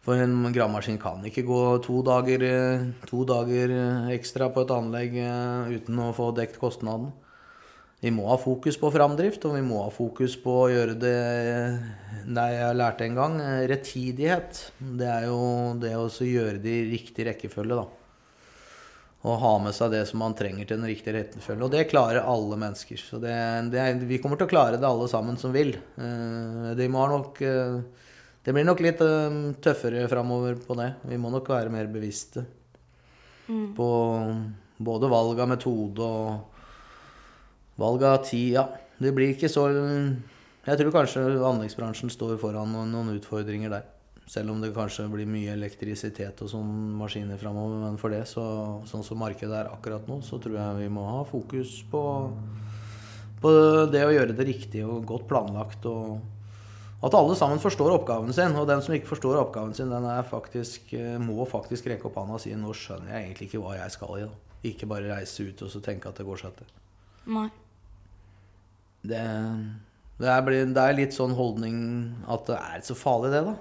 [0.06, 4.74] For en gravemaskin kan ikke gå to dager, eh, to dager eh, ekstra på et
[4.74, 5.18] anlegg
[5.74, 7.10] uten å få dekt kostnaden.
[8.04, 11.16] Vi må ha fokus på framdrift, og vi må ha fokus på å gjøre det
[12.26, 13.36] Nei, jeg lærte en gang
[13.70, 14.58] rettidighet.
[14.98, 15.38] Det er jo
[15.80, 18.05] det å gjøre det i riktig rekkefølge, da.
[19.24, 21.64] Og ha med seg det som man trenger til den riktige rekkefølge.
[21.64, 23.00] Og det klarer alle mennesker.
[23.00, 23.32] Så det,
[23.72, 25.72] det er, vi kommer til å klare det alle sammen som vil.
[25.96, 27.80] Eh, De nok eh,
[28.44, 30.92] Det blir nok litt eh, tøffere framover på det.
[31.08, 32.44] Vi må nok være mer bevisste
[33.46, 33.88] på
[34.82, 38.56] både valg av metode og valg av tid.
[38.56, 43.84] Ja, det blir ikke så Jeg tror kanskje anleggsbransjen står foran noen, noen utfordringer der.
[44.26, 47.78] Selv om det kanskje blir mye elektrisitet og sånn maskiner framover.
[47.84, 48.44] Men for det, så,
[48.90, 52.02] sånn som markedet er akkurat nå, så tror jeg vi må ha fokus på,
[53.42, 53.52] på
[53.92, 55.86] det å gjøre det riktig og godt planlagt.
[55.86, 56.18] og
[57.04, 58.56] at alle sammen forstår oppgaven sin.
[58.56, 62.16] Og den som ikke forstår oppgaven sin, den er faktisk, eh, må faktisk rekke opp
[62.16, 64.26] hånda og si 'nå skjønner jeg egentlig ikke hva jeg skal i'.
[64.26, 64.34] da.
[64.64, 66.66] Ikke bare reise ut og så tenke at det går seg til.
[67.26, 67.50] Nei.
[69.02, 69.22] Det,
[70.18, 73.54] det, er, det er litt sånn holdning at det er så farlig, det, da.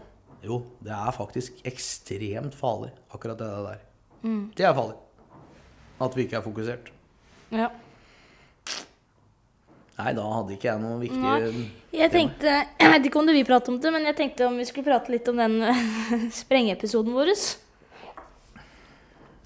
[0.46, 3.82] Jo, det er faktisk ekstremt farlig, akkurat det der.
[4.58, 4.98] Det er farlig.
[6.02, 6.92] At vi ikke er fokusert.
[7.56, 7.70] Ja.
[9.96, 11.68] Nei, da hadde ikke jeg noe viktig Nei.
[11.96, 14.58] Jeg tenkte Jeg vet ikke om du vil prate om det, men jeg tenkte om
[14.60, 15.56] vi skulle prate litt om den
[16.42, 17.32] sprengeepisoden vår.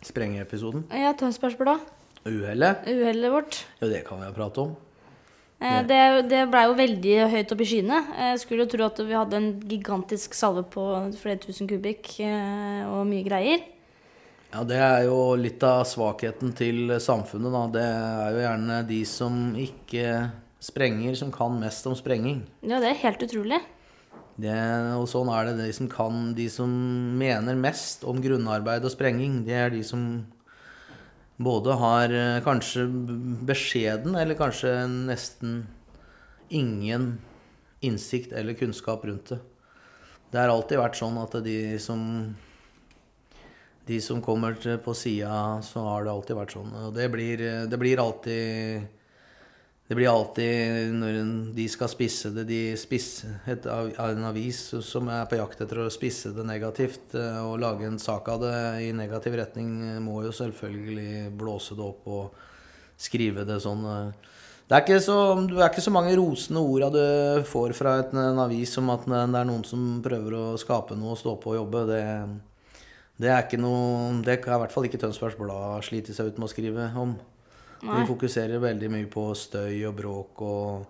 [0.09, 0.87] Sprengeepisoden.
[0.95, 1.83] Ja, Tønsbergsblad.
[2.25, 2.87] Uhellet.
[2.89, 3.59] Uhellet vårt.
[3.79, 4.73] Jo, det kan vi jo prate om.
[5.59, 5.99] Eh, Det,
[6.31, 7.99] det blei jo veldig høyt opp i skyene.
[8.15, 10.85] Jeg skulle jo tro at vi hadde en gigantisk salve på
[11.19, 13.65] flere tusen kubikk eh, og mye greier.
[14.49, 17.65] Ja, det er jo litt av svakheten til samfunnet, da.
[17.75, 20.05] Det er jo gjerne de som ikke
[20.63, 22.41] sprenger, som kan mest om sprenging.
[22.65, 23.59] Ja, det er helt utrolig.
[24.39, 24.55] Det,
[24.95, 25.57] og sånn er det.
[25.59, 26.71] De som kan, de som
[27.19, 30.25] mener mest om grunnarbeid og sprenging, det er de som
[31.39, 32.85] både har eh, kanskje
[33.47, 35.63] beskjeden, eller kanskje nesten
[36.49, 37.13] ingen
[37.85, 39.39] innsikt eller kunnskap rundt det.
[40.29, 42.01] Det har alltid vært sånn at de som
[43.89, 46.73] de som kommer på sida, så har det alltid vært sånn.
[46.77, 48.98] Og det blir, det blir alltid
[49.89, 51.15] Det blir alltid når
[51.57, 53.39] de skal spisse det De spisser
[53.73, 57.87] av- en avis som er på jakt etter å spisse det negativt eh, og lage
[57.87, 58.53] en sak av det
[58.85, 62.37] i negativ retning, eh, må jo selvfølgelig blåse det opp og
[63.01, 63.81] skrive det sånn.
[63.89, 64.35] eh.
[64.69, 65.17] Det er ikke så,
[65.49, 69.07] det er ikke så mange rosende orda du får fra et, en avis om at
[69.09, 71.81] det er noen som prøver å skape noe og stå på og jobbe.
[71.89, 72.03] Det,
[73.25, 76.37] det er ikke noe Det har i hvert fall ikke Tønsbergs Blad slitt seg ut
[76.37, 77.17] med å skrive om.
[77.79, 78.01] Nei.
[78.01, 80.87] De fokuserer veldig mye på støy og bråk og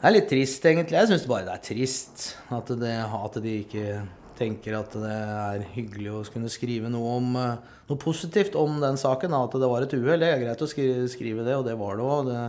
[0.00, 0.96] Det er litt trist, egentlig.
[0.98, 4.00] Jeg syns bare det er trist at, det, at de ikke
[4.38, 8.98] tenker at det er hyggelig å kunne skrive noe om eh, noe positivt om den
[8.98, 9.36] saken.
[9.38, 10.18] At det var et uhell.
[10.18, 12.30] Det er greit å skrive, det, og det var det òg.
[12.32, 12.40] Det,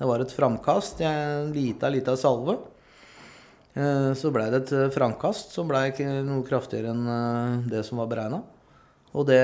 [0.00, 1.04] det var et framkast.
[1.04, 2.56] En lita, lita salve.
[3.76, 5.90] Eh, Så blei det et eh, framkast som blei
[6.24, 8.40] noe kraftigere enn det som var beregna.
[9.12, 9.42] Og det,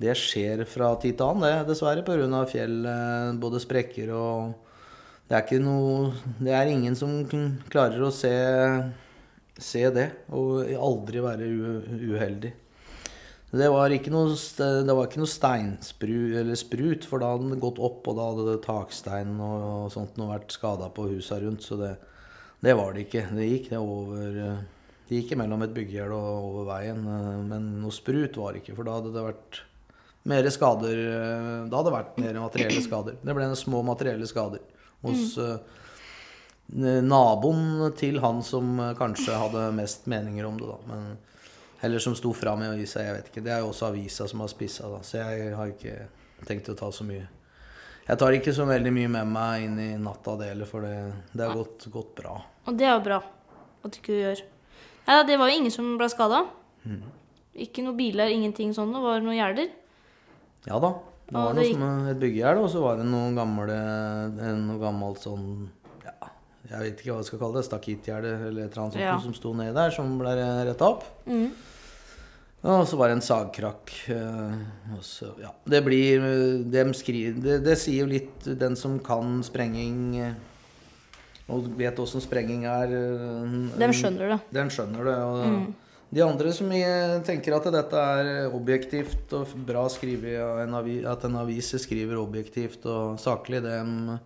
[0.00, 2.44] det skjer fra tid til annen, det, dessverre, pga.
[2.50, 4.54] fjell, eh, både sprekker og
[5.26, 7.24] Det er ikke noe Det er ingen som
[7.68, 8.32] klarer å se
[9.56, 10.06] se det,
[10.36, 12.52] og aldri være uheldig.
[13.56, 18.02] Det var ikke noe, det noe steinspru eller sprut, for da hadde den gått opp,
[18.10, 21.94] og da hadde takstein og sånt noe vært skada på husa rundt, så det,
[22.64, 23.28] det var det ikke.
[23.38, 24.64] Det gikk det over eh,
[25.06, 28.76] Det gikk mellom et byggegjerde og over veien, eh, men noe sprut var det ikke,
[28.76, 29.62] for da hadde det vært
[30.26, 33.18] mer skader eh, Da hadde det vært mer materielle skader.
[33.22, 34.64] Det ble små materielle skader
[35.06, 35.56] hos eh,
[37.06, 40.78] naboen til han som eh, kanskje hadde mest meninger om det, da.
[40.90, 41.16] Men
[41.86, 43.42] eller som sto fram i avisa, jeg vet ikke.
[43.44, 45.02] Det er jo også avisa som har spissa, da.
[45.04, 45.96] Så jeg har ikke
[46.48, 47.26] tenkt å ta så mye
[48.06, 50.94] Jeg tar ikke så veldig mye med meg inn i natta det heller, for det,
[51.32, 52.36] det har gått, gått bra.
[52.66, 53.20] Og det er jo bra
[53.86, 54.42] at du ikke gjør.
[55.06, 56.44] Nei, det var jo ingen som ble skada.
[56.86, 57.02] Mm.
[57.66, 58.94] Ikke noen biler, ingenting sånn.
[58.94, 59.70] Det var noen gjerder.
[60.66, 60.94] Ja da.
[61.26, 63.76] Det var det noe som et byggegjerde, og så var det noe gamle
[64.62, 65.46] Noe gammelt sånn
[66.04, 66.28] Ja,
[66.70, 67.64] jeg vet ikke hva jeg skal kalle det.
[67.66, 69.16] Stakittgjerde eller et eller annet Ja.
[69.22, 70.34] som sto nedi der, som ble
[70.68, 71.04] retta opp.
[71.26, 71.48] Mm.
[72.66, 73.92] Og så var det en sagkrakk.
[74.10, 75.50] eh, Og så, ja.
[75.66, 76.20] Det blir
[76.70, 80.34] de skriver, det, det sier jo litt den som kan sprenging eh,
[81.48, 82.88] og vet åssen sprenging er.
[83.78, 84.40] Den skjønner det.
[84.52, 85.18] Den skjønner det.
[85.22, 85.74] Og Mm.
[86.14, 86.70] De andre som
[87.26, 90.38] tenker at dette er objektivt og bra skrevet,
[91.10, 94.18] at en avis skriver objektivt og saklig, de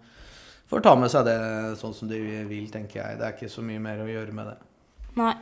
[0.71, 1.41] får ta med seg det
[1.81, 3.19] sånn som de vil, tenker jeg.
[3.19, 4.57] Det er ikke så mye mer å gjøre med det.
[5.19, 5.35] Nei.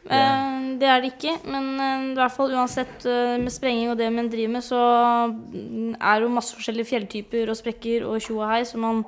[0.00, 3.98] Eh, det er det ikke, men eh, i hvert fall uansett eh, med sprenging og
[4.00, 4.80] det man driver med, så
[5.28, 9.02] mm, er det jo masse forskjellige fjelltyper og sprekker og tjo og hei, så man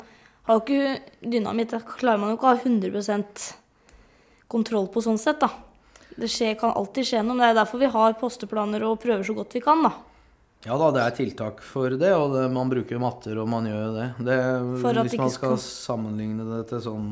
[0.49, 1.73] har jo ikke dynamitt.
[1.73, 3.47] Da klarer man jo ikke å ha 100%
[4.53, 5.49] kontroll på sånn sett, da.
[6.17, 9.25] Det skjer, kan alltid skje noe, men det er derfor vi har posteplaner og prøver
[9.25, 9.93] så godt vi kan, da.
[10.63, 13.89] Ja da, det er tiltak for det, og det, man bruker matter, og man gjør
[13.97, 14.05] det.
[14.29, 14.37] det
[14.83, 17.09] For at hvis man skal skal- sammenligne det til sånn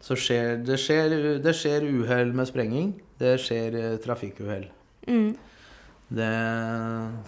[0.00, 2.94] Så skjer det skjer, det skjer uhell med sprenging.
[3.20, 4.70] Det skjer eh, trafikkuhell.
[5.06, 5.34] Mm.
[6.10, 6.30] Det,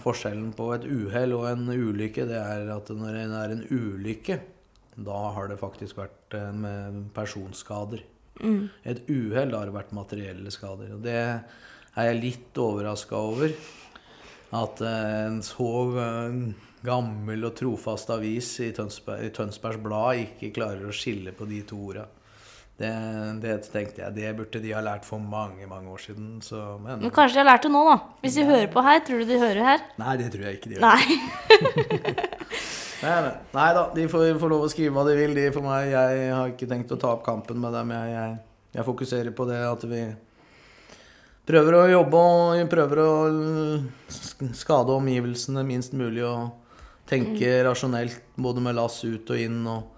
[0.01, 4.39] forskjellen på et uhell og en ulykke, det er at når det er en ulykke,
[4.97, 8.01] da har det faktisk vært eh, med personskader.
[8.43, 8.67] Mm.
[8.91, 10.93] Et uhell, har det vært materielle skader.
[10.97, 13.53] Og det er jeg litt overraska over.
[14.53, 15.69] At eh, en så
[16.03, 16.35] eh,
[16.85, 21.63] gammel og trofast avis i, Tønsberg, i Tønsbergs Blad ikke klarer å skille på de
[21.69, 22.05] to orda.
[22.73, 22.89] Det,
[23.43, 26.39] det tenkte jeg, det burde de ha lært for mange, mange år siden.
[26.41, 27.97] Så, men Men kanskje de har lært det nå, da.
[28.23, 29.83] Hvis de hører på her, tror du de hører her?
[30.01, 30.87] Nei, det tror jeg ikke de gjør.
[30.89, 31.03] Nei.
[33.03, 33.31] Nei, nei.
[33.53, 35.35] nei da, de får, får lov å skrive hva de vil.
[35.35, 37.91] De for meg, Jeg har ikke tenkt å ta opp kampen med dem.
[37.91, 38.35] Jeg, jeg,
[38.77, 40.03] jeg fokuserer på det at vi
[41.47, 43.13] prøver å jobbe og prøver å
[44.55, 46.53] skade omgivelsene minst mulig og
[47.09, 49.59] tenke rasjonelt både med lass ut og inn.
[49.67, 49.89] og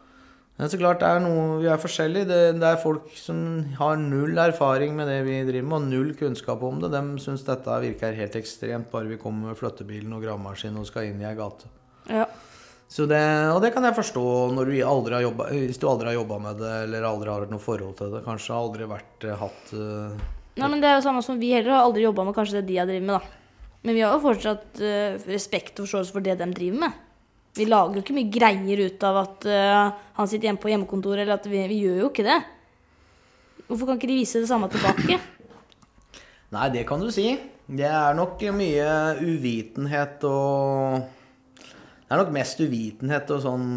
[0.55, 2.27] men så klart det er noe, Vi er forskjellige.
[2.29, 3.39] Det, det er folk som
[3.75, 6.93] har null erfaring med det vi driver med, og null kunnskap om det.
[6.93, 11.09] De syns dette virker helt ekstremt bare vi kommer med flyttebilen og gravemaskin og skal
[11.09, 11.67] inn i ei gate.
[12.07, 12.29] Ja.
[12.87, 16.11] Så det, og det kan jeg forstå når du aldri har jobbet, hvis du aldri
[16.11, 18.21] har jobba med det eller aldri har noe forhold til det.
[18.27, 20.13] Kanskje aldri vært eh, hatt uh,
[20.55, 22.69] Nei, men Det er jo samme som vi heller har aldri jobba med kanskje det
[22.69, 23.81] de har drevet med, da.
[23.85, 27.01] Men vi har jo fortsatt uh, respekt og forståelse for det de driver med.
[27.55, 31.25] Vi lager jo ikke mye greier ut av at uh, han sitter hjemme på hjemmekontoret,
[31.25, 32.39] eller at vi, vi gjør jo ikke det.
[33.65, 35.19] Hvorfor kan ikke de vise det samme tilbake?
[36.53, 37.31] Nei, det kan du si.
[37.65, 38.89] Det er nok mye
[39.25, 41.01] uvitenhet og
[42.05, 43.69] Det er nok mest uvitenhet og sånn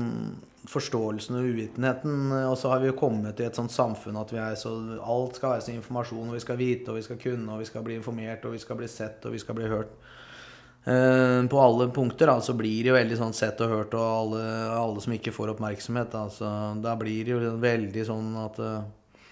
[0.68, 2.32] forståelsen og uvitenheten.
[2.50, 5.38] Og så har vi jo kommet i et sånt samfunn at vi er så, alt
[5.38, 7.86] skal være så informasjon, og vi skal vite, og vi skal kunne, og vi skal
[7.86, 9.96] bli informert, og vi skal bli sett, og vi skal bli hørt.
[10.84, 14.04] Eh, på alle punkter da, så blir det jo veldig sånn sett og hørt, og
[14.04, 14.44] alle,
[14.76, 16.12] alle som ikke får oppmerksomhet.
[16.12, 16.52] Da, så
[16.84, 19.24] da blir det jo veldig sånn at eh,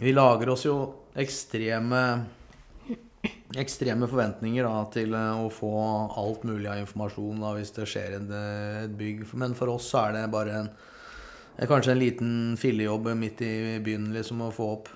[0.00, 0.80] vi lager oss jo
[1.18, 2.02] ekstreme
[3.58, 5.70] ekstreme forventninger da, til eh, å få
[6.20, 9.24] alt mulig av informasjon da, hvis det skjer en, eh, et bygg.
[9.40, 10.68] Men for oss så er det bare en,
[11.68, 13.54] kanskje en liten fillejobb midt i
[13.84, 14.92] byen liksom, å få opp.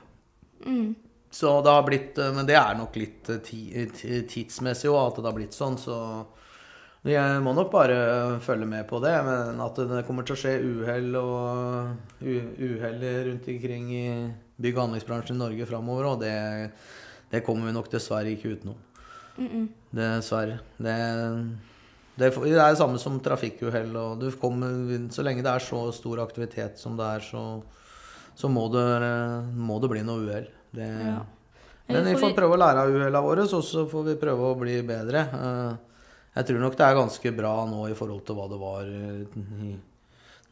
[0.67, 0.93] Mm.
[1.33, 5.21] Så det har blitt eh, Men det er nok litt ti- ti- tidsmessig òg, at
[5.23, 5.79] det har blitt sånn.
[5.81, 5.97] Så
[7.09, 7.97] jeg må nok bare
[8.45, 9.17] følge med på det.
[9.27, 14.07] Men at det kommer til å skje uhell og uhell rundt omkring i
[14.63, 16.37] bygg- og anleggsbransjen i Norge framover, og det,
[17.33, 18.79] det kommer vi nok dessverre ikke utenom.
[19.39, 19.69] Mm -mm.
[19.91, 20.59] Dessverre.
[20.77, 20.97] Det,
[22.17, 23.97] det, det er det samme som trafikkuhell.
[23.97, 27.63] Og du kommer, så lenge det er så stor aktivitet som det er, så,
[28.35, 30.49] så må, det, må det bli noe uhell.
[30.73, 31.23] Det, Ja.
[31.89, 34.59] Men vi får prøve å lære av uhellene våre, så så får vi prøve å
[34.59, 35.19] bli bedre.
[35.21, 35.75] Eh,
[36.35, 39.75] Jeg tror nok det er ganske bra nå i forhold til hva det var eh,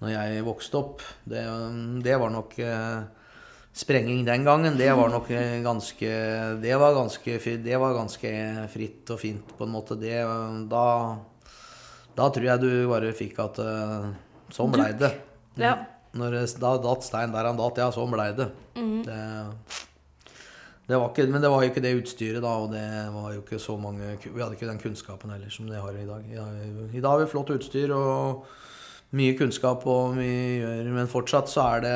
[0.00, 1.00] når jeg vokste opp.
[1.24, 1.44] Det,
[2.04, 3.02] det var nok eh,
[3.72, 6.10] sprenging den gangen, det var nok eh, ganske
[6.62, 8.32] Det var ganske, det var ganske
[8.72, 9.98] fritt og fint, på en måte.
[10.00, 10.16] Det,
[10.70, 10.86] da,
[12.18, 14.10] da tror jeg du bare fikk at eh,
[14.50, 15.12] Sånn blei det.
[15.62, 15.76] Ja.
[16.18, 18.48] Når da datt stein der han datt, ja, sånn blei det.
[19.06, 19.18] det.
[20.90, 22.82] Det var ikke, men det var jo ikke det utstyret, da, og det
[23.14, 26.06] var jo ikke så mange Vi hadde ikke den kunnskapen heller som det har i
[26.08, 26.24] dag.
[26.26, 26.56] I dag,
[26.90, 28.48] i dag har vi flott utstyr og
[29.14, 31.94] mye kunnskap, og mye, Men fortsatt så er det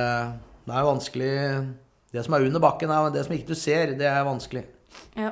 [0.64, 1.33] Det er vanskelig
[2.14, 4.64] Det som er under bakken, er det som ikke du ser, det er vanskelig.
[5.16, 5.31] ja.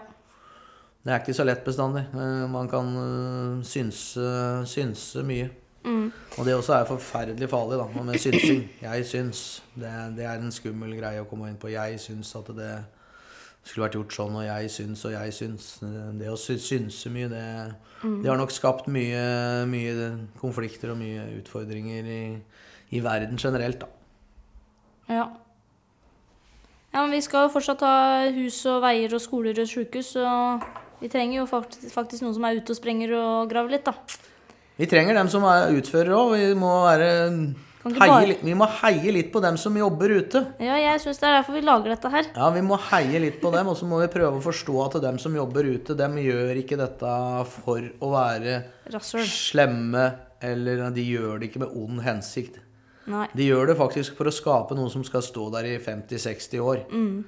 [1.03, 2.05] Det er ikke så lett bestandig.
[2.14, 4.23] Eh, Man kan eh, synse,
[4.71, 5.49] synse mye.
[5.85, 6.12] Mm.
[6.38, 8.61] Og det også er forferdelig farlig, da, med synsing.
[8.83, 9.40] Jeg syns.
[9.75, 11.73] Det, det er en skummel greie å komme inn på.
[11.75, 12.71] Jeg syns at det
[13.64, 15.66] skulle vært gjort sånn, og jeg syns og jeg syns.
[16.21, 17.42] Det å synse mye, det,
[18.23, 19.25] det har nok skapt mye,
[19.71, 22.23] mye konflikter og mye utfordringer i,
[22.95, 23.90] i verden generelt, da.
[25.12, 25.29] Ja.
[26.92, 30.27] Ja, men vi skal jo fortsatt ha hus og veier og skoler og sjukehus, så
[31.01, 33.94] vi trenger jo faktisk, faktisk noen som er ute og sprenger og graver litt, da.
[34.77, 36.35] Vi trenger dem som er utførere òg.
[36.37, 37.09] Vi må være
[37.83, 40.42] heie, Vi må heie litt på dem som jobber ute.
[40.62, 42.29] Ja, jeg syns det er derfor vi lager dette her.
[42.37, 44.98] Ja, vi må heie litt på dem, og så må vi prøve å forstå at
[45.05, 47.14] dem som jobber ute, dem gjør ikke dette
[47.57, 48.59] for å være
[48.94, 49.27] Rassel.
[49.27, 50.07] slemme,
[50.42, 52.62] eller de gjør det ikke med ond hensikt.
[53.11, 53.27] Nei.
[53.35, 56.85] De gjør det faktisk for å skape noe som skal stå der i 50-60 år.
[56.93, 57.25] Mm.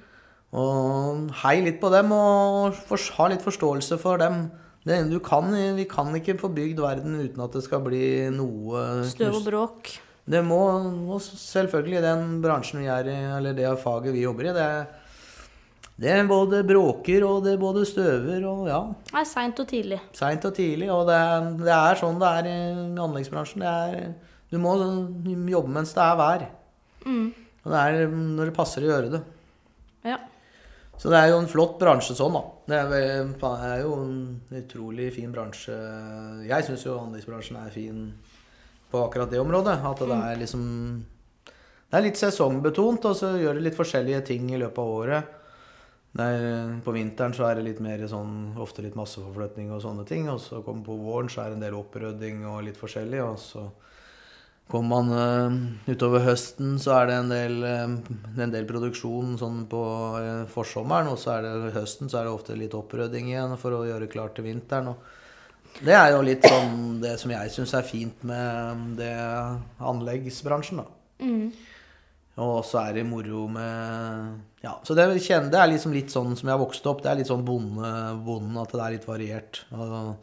[0.55, 4.45] Og hei litt på dem, og for, ha litt forståelse for dem.
[4.85, 9.01] Det, du kan, vi kan ikke få bygd verden uten at det skal bli noe
[9.09, 9.89] Støv og bråk.
[10.29, 10.59] det må,
[11.09, 15.01] og selvfølgelig den bransjen vi er i, eller det faget vi jobber i, det, er-
[16.05, 18.79] det både bråker og det både støver og ja,
[19.15, 19.99] Nei, seint og tidlig.
[20.13, 20.89] seint og tidlig.
[20.93, 22.55] Og det, er- det er sånn det er i
[23.07, 23.63] anleggsbransjen.
[23.65, 24.13] Det er,
[24.55, 24.77] du må
[25.51, 26.47] jobbe mens det er vær.
[27.05, 27.27] Mm.
[27.65, 29.21] Og det er når det passer å gjøre det.
[30.05, 30.19] Ja.
[30.95, 32.43] Så det er jo en flott bransje sånn, da.
[32.69, 34.19] Det er, jo en
[34.61, 35.75] utrolig fin bransje.
[36.47, 38.05] Jeg syns jo anleggsbransjen er fin
[38.91, 39.75] på akkurat det området.
[39.83, 40.63] At det er liksom
[41.85, 45.35] Det er litt sesongbetont, og så gjør det litt forskjellige ting i løpet av året.
[46.15, 50.05] Det er, på vinteren så er det litt mer sånn ofte litt masseforflytning og sånne
[50.07, 50.29] ting.
[50.31, 53.21] Og så kommer på våren så er det en del opprydding og litt forskjellig.
[53.25, 53.65] Og så
[54.71, 59.61] kommer man uh, utover høsten, så er det en del, uh, en del produksjon sånn
[59.71, 59.83] på
[60.17, 61.11] uh, forsommeren.
[61.13, 64.09] Og så er det høsten så er det ofte litt opprydding igjen for å gjøre
[64.11, 64.95] klart til vinteren.
[65.75, 69.15] Det er jo litt sånn det som jeg syns er fint med det
[69.83, 70.85] anleggsbransjen, da.
[71.19, 71.49] Mm.
[72.43, 76.33] Og så er det moro med Ja, så det, kjenner, det er liksom litt sånn
[76.35, 77.03] som jeg har vokst opp.
[77.03, 77.91] Det er litt sånn bonde,
[78.25, 79.61] bonden, at det er litt variert.
[79.75, 80.15] Og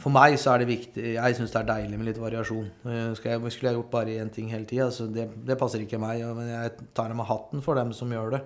[0.00, 2.70] for meg så er det viktig Jeg syns det er deilig med litt variasjon.
[2.88, 6.00] Eh, jeg, skulle jeg gjort bare én ting hele tida, så det, det passer ikke
[6.00, 6.24] meg.
[6.36, 8.40] Men jeg tar av meg hatten for dem som gjør det.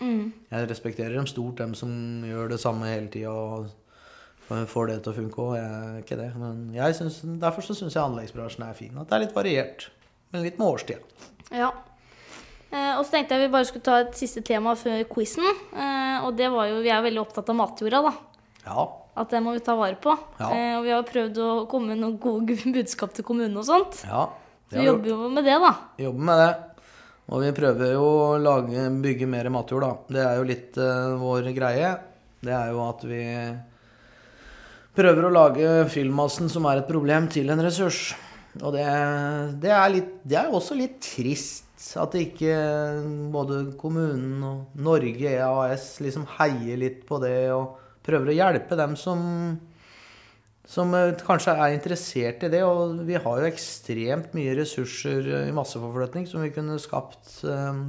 [0.00, 0.32] Mm.
[0.48, 1.92] Jeg respekterer dem stort, dem som
[2.24, 3.68] gjør det samme hele tida og
[4.48, 5.52] får det til å funke òg.
[5.58, 6.30] Jeg ikke det.
[6.40, 8.96] Men jeg synes, derfor så syns jeg anleggsbransjen er fin.
[8.98, 9.90] At det er litt variert.
[10.32, 11.28] Men litt med årstida.
[11.54, 11.70] Ja.
[12.70, 15.46] Eh, og så tenkte jeg vi bare skulle ta et siste tema før quizen.
[15.74, 18.12] Eh, og det var jo Vi er jo veldig opptatt av matjorda, da.
[18.70, 18.86] Ja.
[19.20, 20.14] At det må vi ta vare på.
[20.38, 20.48] Ja.
[20.54, 24.04] Eh, og vi har prøvd å komme med noen gode budskap til kommunen og sånt.
[24.06, 24.28] ja.
[24.70, 25.70] Så vi jobber jo med det, da.
[25.98, 26.50] Jobber med det.
[27.30, 29.90] Og vi prøver jo å lage, bygge mer matjord, da.
[30.14, 31.90] Det er jo litt eh, vår greie.
[32.38, 33.24] Det er jo at vi
[34.94, 38.12] prøver å lage fyllmassen som er et problem, til en ressurs.
[38.60, 38.86] Og det,
[39.62, 41.66] det, er, litt, det er også litt trist
[41.98, 42.54] at ikke
[43.32, 48.96] både kommunen og Norge EAS liksom heier litt på det og prøver å hjelpe dem
[48.98, 49.20] som
[50.70, 52.62] som eh, kanskje er interessert i det.
[52.66, 57.82] Og vi har jo ekstremt mye ressurser eh, i masseforflytning som vi kunne skapt eh,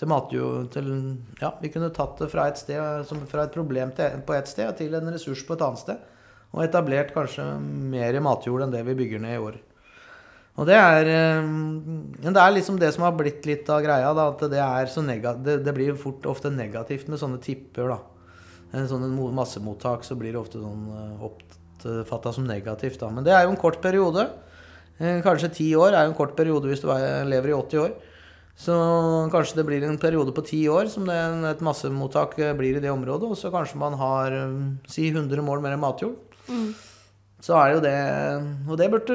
[0.00, 0.92] til matjord til,
[1.40, 4.72] Ja, vi kunne tatt det fra et sted, fra et problem til, på et sted
[4.78, 6.06] til en ressurs på et annet sted.
[6.50, 7.44] Og etablert kanskje
[7.92, 9.58] mer matjord enn det vi bygger ned i år.
[10.58, 14.26] Og det er det er liksom det som har blitt litt av greia, da.
[14.32, 18.00] At det det, det blir fort ofte negativt med sånne tipper, da.
[18.72, 23.08] En sånn mo- massemottak så blir det ofte sånn eh, oppfatta som negativt, da.
[23.10, 24.28] Men det er jo en kort periode.
[25.00, 27.78] Eh, Kanskje ti år er jo en kort periode hvis du er- lever i 80
[27.82, 27.92] år.
[28.60, 28.74] Så
[29.32, 31.16] kanskje det blir en periode på ti år som det,
[31.50, 33.30] et massemottak eh, blir i det området.
[33.30, 34.30] Og så kanskje man har
[34.86, 36.16] si 100 mål mer matjord.
[36.48, 36.74] Mm.
[37.40, 39.14] Så er det jo det Og det burde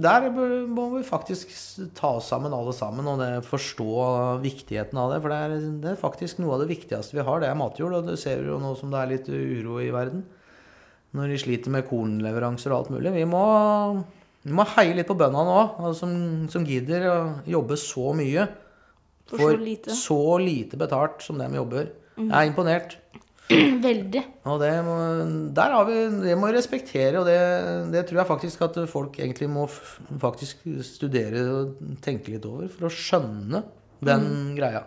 [0.00, 1.50] Der må vi faktisk
[1.98, 3.88] ta oss sammen alle sammen og det, forstå
[4.44, 5.20] viktigheten av det.
[5.20, 7.98] For det er, det er faktisk noe av det viktigste vi har, det er matjord.
[7.98, 10.24] Og det ser vi jo nå som det er litt uro i verden.
[11.16, 13.12] Når de sliter med kornleveranser og alt mulig.
[13.16, 13.44] Vi må,
[14.46, 16.12] vi må heie litt på bøndene nå, som,
[16.52, 17.16] som gidder å
[17.50, 18.46] jobbe så mye
[19.30, 19.96] For For så lite.
[19.98, 21.90] så lite betalt som dem jobber.
[22.16, 22.96] Jeg er imponert.
[23.86, 24.22] Veldig.
[24.46, 24.94] Og det må,
[25.56, 27.40] der har vi, det må vi respektere, og det,
[27.94, 29.66] det tror jeg faktisk at folk egentlig må
[30.22, 33.64] faktisk studere og tenke litt over for å skjønne
[34.06, 34.26] den
[34.56, 34.84] greia.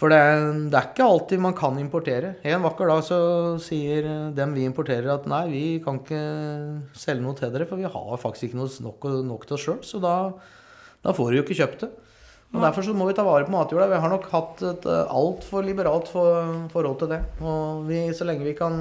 [0.00, 0.20] For det,
[0.72, 2.34] det er ikke alltid man kan importere.
[2.48, 3.18] En vakker dag så
[3.60, 6.20] sier dem vi importerer at nei, vi kan ikke
[6.96, 9.82] selge noe til dere, for vi har faktisk ikke noe nok, nok til oss sjøl,
[9.84, 10.14] så da,
[11.04, 11.90] da får du jo ikke kjøpt det.
[12.50, 13.86] Og Derfor så må vi ta vare på matjorda.
[13.92, 17.20] Vi har nok hatt et eh, altfor liberalt for, forhold til det.
[17.46, 18.74] Og vi, så lenge vi kan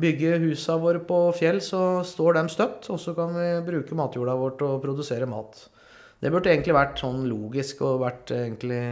[0.00, 2.88] bygge husa våre på fjell, så står dem støtt.
[2.94, 5.66] Og så kan vi bruke matjorda vår til å produsere mat.
[6.18, 8.82] Det burde egentlig vært sånn logisk og vært egentlig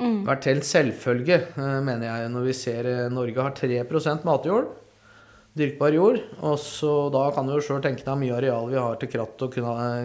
[0.00, 4.70] vært helt selvfølge, eh, mener jeg, når vi ser eh, Norge har 3% matjord.
[5.58, 6.20] Dyrkbar jord.
[6.46, 9.42] Og så da kan du jo sjøl tenke deg mye areal vi har til kratt
[9.46, 9.58] og,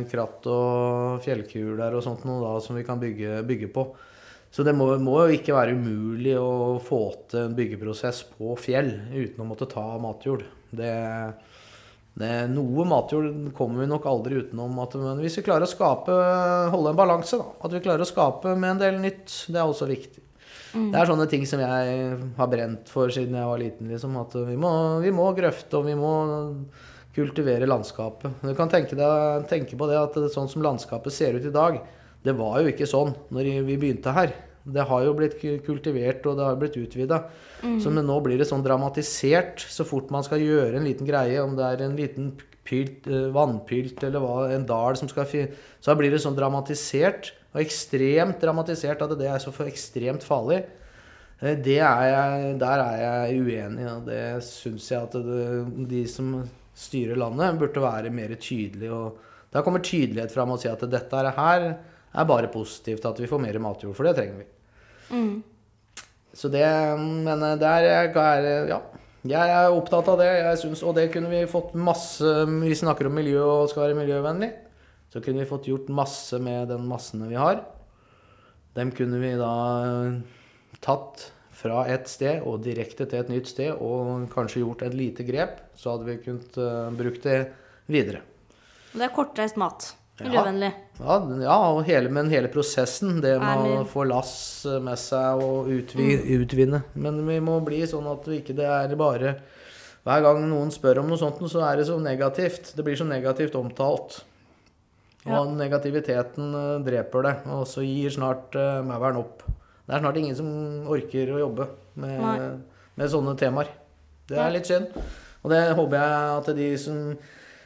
[0.09, 3.85] kratt og fjellkuler og sånt noe da, som vi kan bygge, bygge på.
[4.55, 8.93] Så det må, må jo ikke være umulig å få til en byggeprosess på fjell
[9.11, 10.45] uten å måtte ta matjord.
[10.71, 10.93] Det,
[12.15, 14.79] det, noe matjord kommer vi nok aldri utenom.
[14.81, 16.15] At, men hvis vi klarer å skape,
[16.73, 19.67] holde en balanse, da, at vi klarer å skape med en del nytt, det er
[19.67, 20.24] også viktig.
[20.75, 23.91] Det er sånne ting som jeg har brent for siden jeg var liten.
[23.91, 24.71] Liksom, at vi må,
[25.03, 26.15] vi må grøfte og vi må
[27.15, 28.41] kultivere landskapet.
[28.43, 31.53] Du kan tenke, deg, tenke på det at det, sånn som landskapet ser ut i
[31.53, 31.79] dag,
[32.25, 34.33] det var jo ikke sånn når vi begynte her.
[34.65, 37.21] Det har jo blitt kultivert og det har blitt utvida.
[37.61, 41.37] Så men nå blir det sånn dramatisert så fort man skal gjøre en liten greie,
[41.41, 42.33] om det er en liten
[42.65, 47.61] pylt, eh, vannpylt eller hva, en dal som skal Så blir det sånn dramatisert og
[47.63, 50.59] ekstremt dramatisert at det er så for ekstremt farlig.
[51.39, 53.85] Eh, Det er jeg, der er jeg uenig.
[53.93, 56.33] Og det syns jeg at det, de som
[56.75, 58.91] styrer landet, burde være mer tydelige.
[58.91, 59.17] Og
[59.55, 61.69] da kommer tydelighet fram og si at dette her
[62.15, 63.95] er bare positivt, at vi får mer matjord.
[63.95, 64.49] For det trenger vi.
[66.35, 66.65] Så det
[66.99, 68.81] Men der er Ja.
[69.25, 70.27] Jeg er opptatt av det.
[70.27, 74.05] Jeg synes, og det kunne vi fått masse Vi snakker om miljø og skal være
[74.05, 74.51] miljøvennlig.
[75.15, 77.61] Så kunne vi fått gjort masse med den massene vi har.
[78.75, 79.51] Dem kunne vi da
[80.83, 85.23] tatt fra et sted og direkte til et nytt sted og kanskje gjort et lite
[85.23, 85.61] grep.
[85.79, 87.37] Så hadde vi kunnet eh, brukt det
[87.87, 88.25] videre.
[88.91, 89.87] Og det er kortreist mat.
[90.19, 90.73] Miljøvennlig.
[90.99, 93.21] Ja, ja og hele, men hele prosessen.
[93.23, 94.35] Det med å få lass
[94.83, 96.11] med seg og utvi,
[96.41, 96.83] utvinne.
[96.99, 99.37] Men vi må bli sånn at vi ikke det er bare
[100.03, 102.75] Hver gang noen spør om noe sånt, så er det så negativt.
[102.75, 104.25] Det blir så negativt omtalt.
[105.25, 109.41] Og negativiteten eh, dreper det, og så gir snart uh, mauren opp.
[109.85, 110.49] Det er snart ingen som
[110.91, 111.65] orker å jobbe
[112.01, 112.61] med,
[112.97, 113.71] med sånne temaer.
[114.29, 114.93] Det er litt synd.
[115.45, 117.01] Og det håper jeg at de som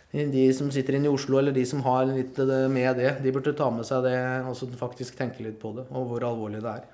[0.10, 2.38] de som sitter inne i Oslo, eller de som har litt
[2.74, 4.16] med det, de burde ta med seg det
[4.50, 6.88] og faktisk tenke litt på det, og hvor alvorlig det er.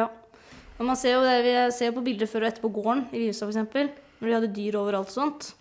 [0.00, 0.08] Ja.
[0.76, 3.22] Og man ser jo det, vi ser på bilder før og etter på gården i
[3.22, 4.02] Vivstad f.eks.
[4.18, 5.52] Når de hadde dyr overalt og sånt.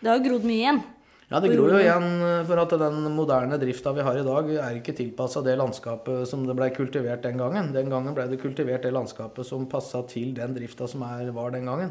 [0.00, 0.80] Det har jo grodd mye igjen.
[1.26, 4.76] Ja, det gror jo igjen for at den moderne drifta vi har i dag, er
[4.78, 7.72] ikke tilpassa det landskapet som det blei kultivert den gangen.
[7.74, 11.50] Den gangen blei det kultivert det landskapet som passa til den drifta som er, var
[11.50, 11.90] den gangen.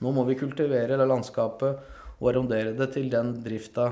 [0.00, 1.82] Nå må vi kultivere det landskapet
[2.16, 3.90] og arrondere det til den drifta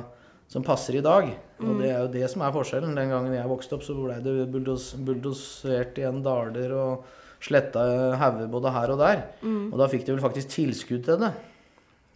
[0.48, 1.28] som passer i dag.
[1.60, 2.96] Og det er jo det som er forskjellen.
[2.96, 7.04] Den gangen jeg vokste opp, så blei det bulldos bulldosert igjen daler og
[7.44, 7.84] sletta
[8.24, 9.20] hauger både her og der.
[9.68, 11.34] Og da fikk de vel faktisk tilskudd til det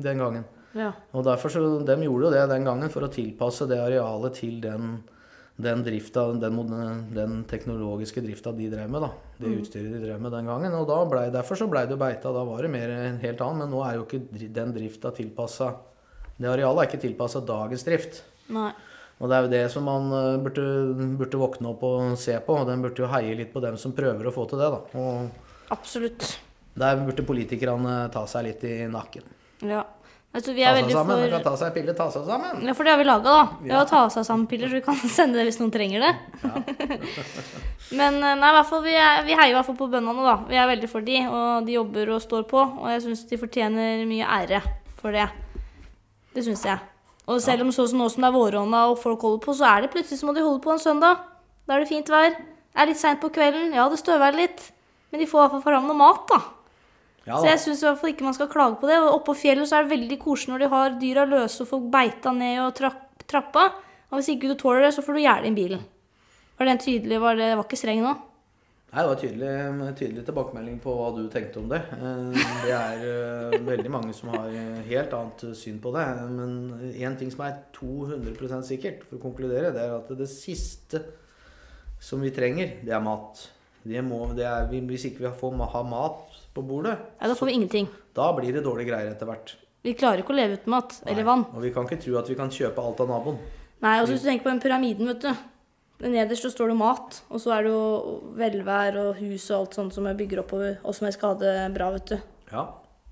[0.08, 0.48] den gangen.
[0.78, 0.92] Ja.
[1.12, 4.60] Og derfor så, De gjorde jo det den gangen for å tilpasse det arealet til
[4.62, 4.94] den,
[5.60, 6.60] den drifta, den,
[7.12, 9.10] den teknologiske drifta de drev med, da.
[9.38, 10.76] Det utstyret de drev med den gangen.
[10.78, 12.32] Og da ble, derfor så blei det beita.
[12.32, 13.64] Da var det mer en helt annen.
[13.64, 15.74] Men nå er jo ikke den drifta tilpassa
[16.38, 18.22] Det arealet er ikke tilpassa dagens drift.
[18.52, 18.70] Nei.
[19.22, 20.62] Og det er jo det som man eh, burde,
[21.20, 22.56] burde våkne opp og se på.
[22.58, 24.80] Og den burde jo heie litt på dem som prøver å få til det, da.
[24.98, 26.26] Og Absolutt.
[26.74, 29.28] der burde politikerne ta seg litt i nakken.
[29.62, 29.84] Ja.
[30.32, 31.18] Altså, vi Ta seg sammen.
[31.20, 32.62] For kan ta seg en pille, ta seg sammen.
[32.64, 33.66] Ja, for det har vi laga, da.
[33.68, 33.74] Ja.
[33.74, 33.80] Ja.
[33.88, 36.12] ta seg sammen-piller, så vi kan sende det hvis noen trenger det.
[37.98, 40.38] Men eh, nei, hvert fall, vi, er, vi heier i hvert fall på bøndene, da.
[40.48, 42.62] Vi er veldig for de, og de jobber og står på.
[42.80, 44.62] Og jeg syns de fortjener mye ære
[45.02, 45.28] for det.
[46.32, 46.80] Det syns jeg.
[47.28, 49.68] Og selv om sånn som nå som det er våronna og folk holder på, så
[49.68, 51.20] er det plutselig så må de holde på en søndag.
[51.68, 52.32] Da er det fint vær.
[52.72, 53.76] Er litt seint på kvelden.
[53.76, 54.64] Ja, det støvær litt.
[55.12, 56.40] Men de får i hvert fall fram noe mat, da.
[57.26, 58.98] Ja, Så jeg syns i hvert fall ikke man skal klage på det.
[58.98, 61.88] Og oppå fjellet så er det veldig koselig når de har dyra løse og folk
[61.92, 63.68] beita ned og trapp, trappa.
[64.10, 65.86] Og hvis ikke du tåler det, så får du gjerde inn bilen.
[66.58, 67.20] Var den tydelig?
[67.22, 68.12] Var det var ikke streng nå?
[68.92, 69.52] Nei, Det var tydelig,
[69.96, 71.78] tydelig tilbakemelding på hva du tenkte om det.
[71.96, 76.04] Eh, Det er eh, veldig mange som har eh, helt annet syn på det.
[76.28, 81.00] Men én ting som er 200% sikkert, for å konkludere, det er at det siste
[82.02, 83.46] som vi trenger, det er mat.
[83.82, 87.46] Det må, det er, hvis ikke vi får ha mat på bordet, Ja, da får
[87.48, 87.88] vi ingenting.
[88.14, 89.54] da blir det dårlige greier etter hvert.
[89.82, 91.00] Vi klarer ikke å leve uten mat.
[91.06, 91.46] Eller vann.
[91.56, 93.38] Og vi kan ikke tro at vi kan kjøpe alt av naboen.
[93.82, 95.32] Nei, og så hvis du tenker på den pyramiden, vet du.
[96.02, 99.74] Nederst så står det mat, og så er det jo velvær og hus og alt
[99.74, 102.16] sånt som jeg bygger oppover, og som jeg skal ha det bra, vet du.
[102.52, 102.64] Ja.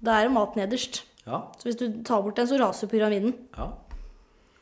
[0.02, 1.02] Da er jo mat nederst.
[1.26, 1.42] Ja.
[1.58, 3.34] Så hvis du tar bort den, så raser pyramiden.
[3.56, 3.68] ja.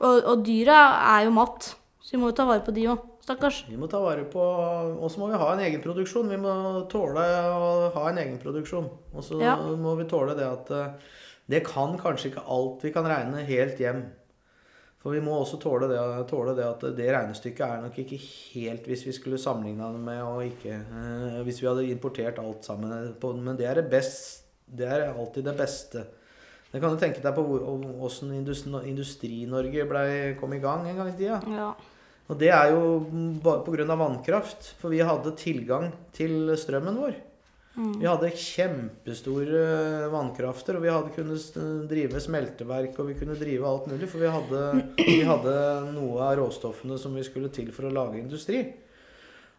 [0.01, 0.76] Og, og dyra
[1.18, 3.01] er jo mat, så vi må jo ta vare på de òg.
[3.29, 3.62] Stakkars.
[3.68, 4.41] Vi må ta vare på
[4.99, 6.29] Og så må vi ha en egen produksjon.
[6.33, 6.53] Vi må
[6.91, 7.22] tåle
[7.53, 8.89] å ha en egen produksjon.
[9.14, 9.57] Og så Ja.
[9.76, 10.93] må vi tåle det at eh,
[11.49, 14.03] det kan kanskje ikke alt vi kan regne helt hjem.
[14.99, 15.99] For vi må også tåle det,
[16.29, 18.18] tåle det at det regnestykket er nok ikke
[18.53, 22.64] helt hvis vi skulle sammenligna det med og ikke eh, Hvis vi hadde importert alt
[22.66, 23.14] sammen.
[23.20, 26.03] På, men det er det best Det er alltid det beste.
[26.72, 27.45] Det kan du tenke deg på
[28.05, 31.39] åssen Industri- Industri-Norge kom i gang en gang i tida.
[31.49, 31.70] Ja.
[32.29, 32.99] Og det er jo
[33.43, 33.97] bare pga.
[33.97, 34.74] vannkraft.
[34.81, 37.16] For vi hadde tilgang til strømmen vår.
[37.79, 43.87] Vi hadde kjempestore vannkrafter, og vi hadde kunnet drive smelteverk og vi kunne drive alt
[43.87, 44.09] mulig.
[44.11, 44.62] For vi hadde,
[44.99, 45.55] vi hadde
[45.95, 48.64] noe av råstoffene som vi skulle til for å lage industri.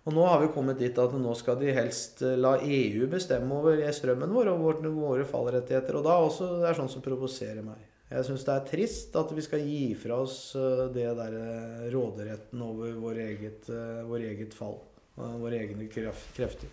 [0.08, 3.56] Og nå har vi kommet dit at nå skal de helst eh, la EU bestemme
[3.56, 6.00] over strømmen vår og våre fallrettigheter.
[6.00, 7.80] Og da også det er sånn som provoserer meg.
[8.10, 11.90] Jeg syns det er trist at vi skal gi fra oss eh, det der eh,
[11.94, 14.80] råderetten over vår eget, eh, vår eget fall.
[15.20, 16.70] Våre egne kref- krefter.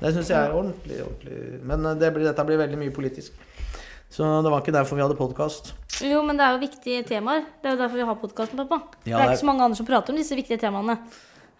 [0.00, 3.32] Det syns jeg er ordentlig, ordentlig Men det blir, dette blir veldig mye politisk.
[4.10, 5.70] Så det var ikke derfor vi hadde podkast.
[6.02, 7.44] Jo, men det er jo viktige temaer.
[7.62, 8.80] Det er jo derfor vi har podkasten, pappa.
[9.04, 10.96] Ja, det er det er- ikke så mange andre som prater om disse viktige temaene.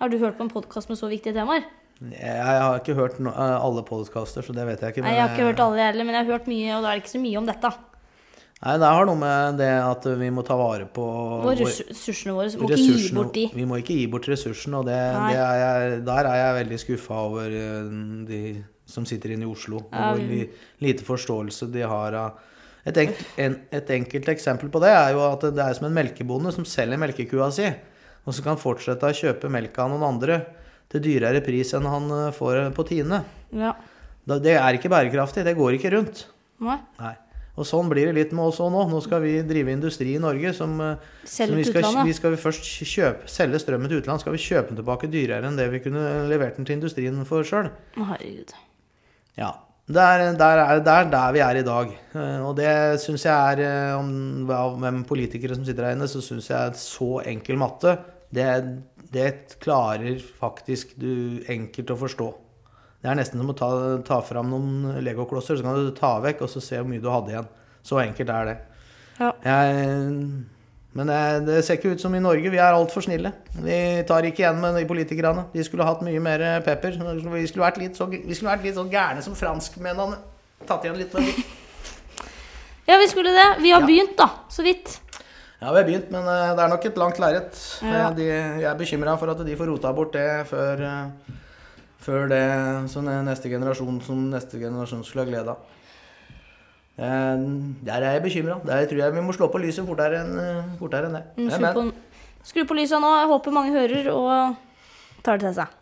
[0.01, 1.63] Har du hørt på en podkast med så viktige temaer?
[2.11, 5.03] Jeg har ikke hørt alle podkaster, så det vet jeg ikke.
[5.05, 6.99] Nei, jeg har ikke hørt alle heller, men jeg har hørt mye, og da er
[6.99, 7.73] det ikke så mye om dette.
[8.61, 11.05] Nei, det har noe med det at vi må ta vare på
[11.47, 12.51] vår- ressursene våre.
[12.53, 13.45] Vi må ikke gi bort de.
[13.57, 14.99] Vi må ikke gi bort ressursene, og det,
[15.31, 17.95] det er jeg, der er jeg veldig skuffa over eh,
[18.29, 18.41] de
[18.91, 19.81] som sitter inne i Oslo.
[19.89, 20.43] Og hvor li,
[20.85, 22.37] lite forståelse de har av
[22.85, 25.97] et, enk, en, et enkelt eksempel på det er jo at det er som en
[25.97, 27.65] melkebonde som selger melkekua si,
[28.27, 30.39] og så kan fortsette å kjøpe melk av noen andre
[30.91, 33.25] til dyrere pris enn han eh, får på Tine.
[33.57, 33.73] Ja.
[34.29, 35.49] Det er ikke bærekraftig.
[35.49, 36.27] Det går ikke rundt.
[36.61, 36.77] Nei.
[37.01, 37.17] Nei.
[37.59, 38.85] Og sånn blir det litt med oss òg nå.
[38.89, 42.69] Nå skal vi drive industri i Norge som, eh, som vi skal, vi skal først
[42.87, 44.23] kjøpe, selge strømmen til utlandet.
[44.25, 47.43] Skal vi kjøpe den tilbake dyrere enn det vi kunne levert den til industrien for
[47.45, 47.73] sjøl?
[47.99, 48.55] Herregud.
[49.37, 49.51] Ja.
[49.91, 51.91] Der, der er der, der vi er i dag.
[52.15, 56.07] Eh, Og det syns jeg er eh, om, Av hvem politikere som sitter her inne,
[56.09, 57.97] så syns jeg er så enkel matte,
[58.31, 58.47] det,
[59.11, 62.29] det klarer faktisk du enkelt å forstå.
[63.01, 63.69] Det er nesten som å ta,
[64.05, 67.09] ta fram noen legoklosser, så kan du ta vekk og så se hvor mye du
[67.09, 67.47] hadde igjen.
[67.83, 68.57] Så enkelt er det.
[69.21, 69.31] Ja.
[69.45, 70.19] Jeg,
[70.93, 72.51] men det, det ser ikke ut som i Norge.
[72.53, 73.31] Vi er altfor snille.
[73.57, 73.79] Vi
[74.09, 75.47] tar ikke igjen med de politikerne.
[75.55, 76.99] De skulle hatt mye mer pepper.
[77.33, 80.19] Vi skulle vært litt så, vært litt så gærne som franskmennene.
[80.69, 81.17] Tatt igjen litt.
[82.91, 83.49] Ja, vi skulle det.
[83.63, 83.87] Vi har Ja.
[83.87, 84.25] begynt, da.
[84.51, 84.97] Så vidt.
[85.61, 87.59] Ja, vi har begynt, men eh, det er nok et langt lerret.
[87.85, 88.09] Ja.
[88.11, 91.37] Eh, Jeg er bekymra for at de får rota bort det før, eh,
[92.01, 95.59] før det er neste generasjon som neste generasjon skulle ha glede av.
[97.01, 97.45] Eh,
[97.87, 98.59] Der er jeg bekymra.
[98.67, 101.25] Der tror jeg vi må slå på lyset fortere enn eh, fortere enn det.
[101.37, 101.85] Mm, Skru på,
[102.53, 103.13] skru på lyset nå.
[103.23, 104.57] Jeg håper mange hører og
[105.25, 105.77] tar det til seg.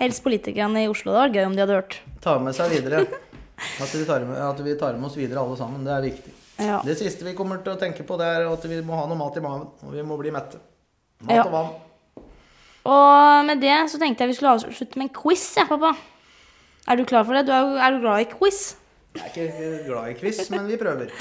[0.00, 1.12] Helst politikerne i Oslo.
[1.12, 1.98] Det var gøy om de hadde hørt.
[2.24, 3.04] ta med seg videre.
[3.82, 5.82] At vi, tar med, at vi tar med oss videre alle sammen.
[5.84, 6.30] Det er viktig.
[6.64, 6.78] Ja.
[6.84, 9.18] Det siste vi kommer til å tenke på, det er at vi må ha noe
[9.20, 9.66] mat i magen.
[9.84, 10.56] Og vi må bli mette.
[11.28, 11.42] Mat Ja.
[11.44, 11.68] og vann.
[12.84, 15.92] Og med det så tenkte jeg vi skulle avslutte med en quiz, ja, pappa.
[16.88, 17.46] Er du klar for det?
[17.46, 18.76] Du er, er du glad i quiz?
[19.14, 21.12] Jeg er ikke glad i quiz, men vi prøver.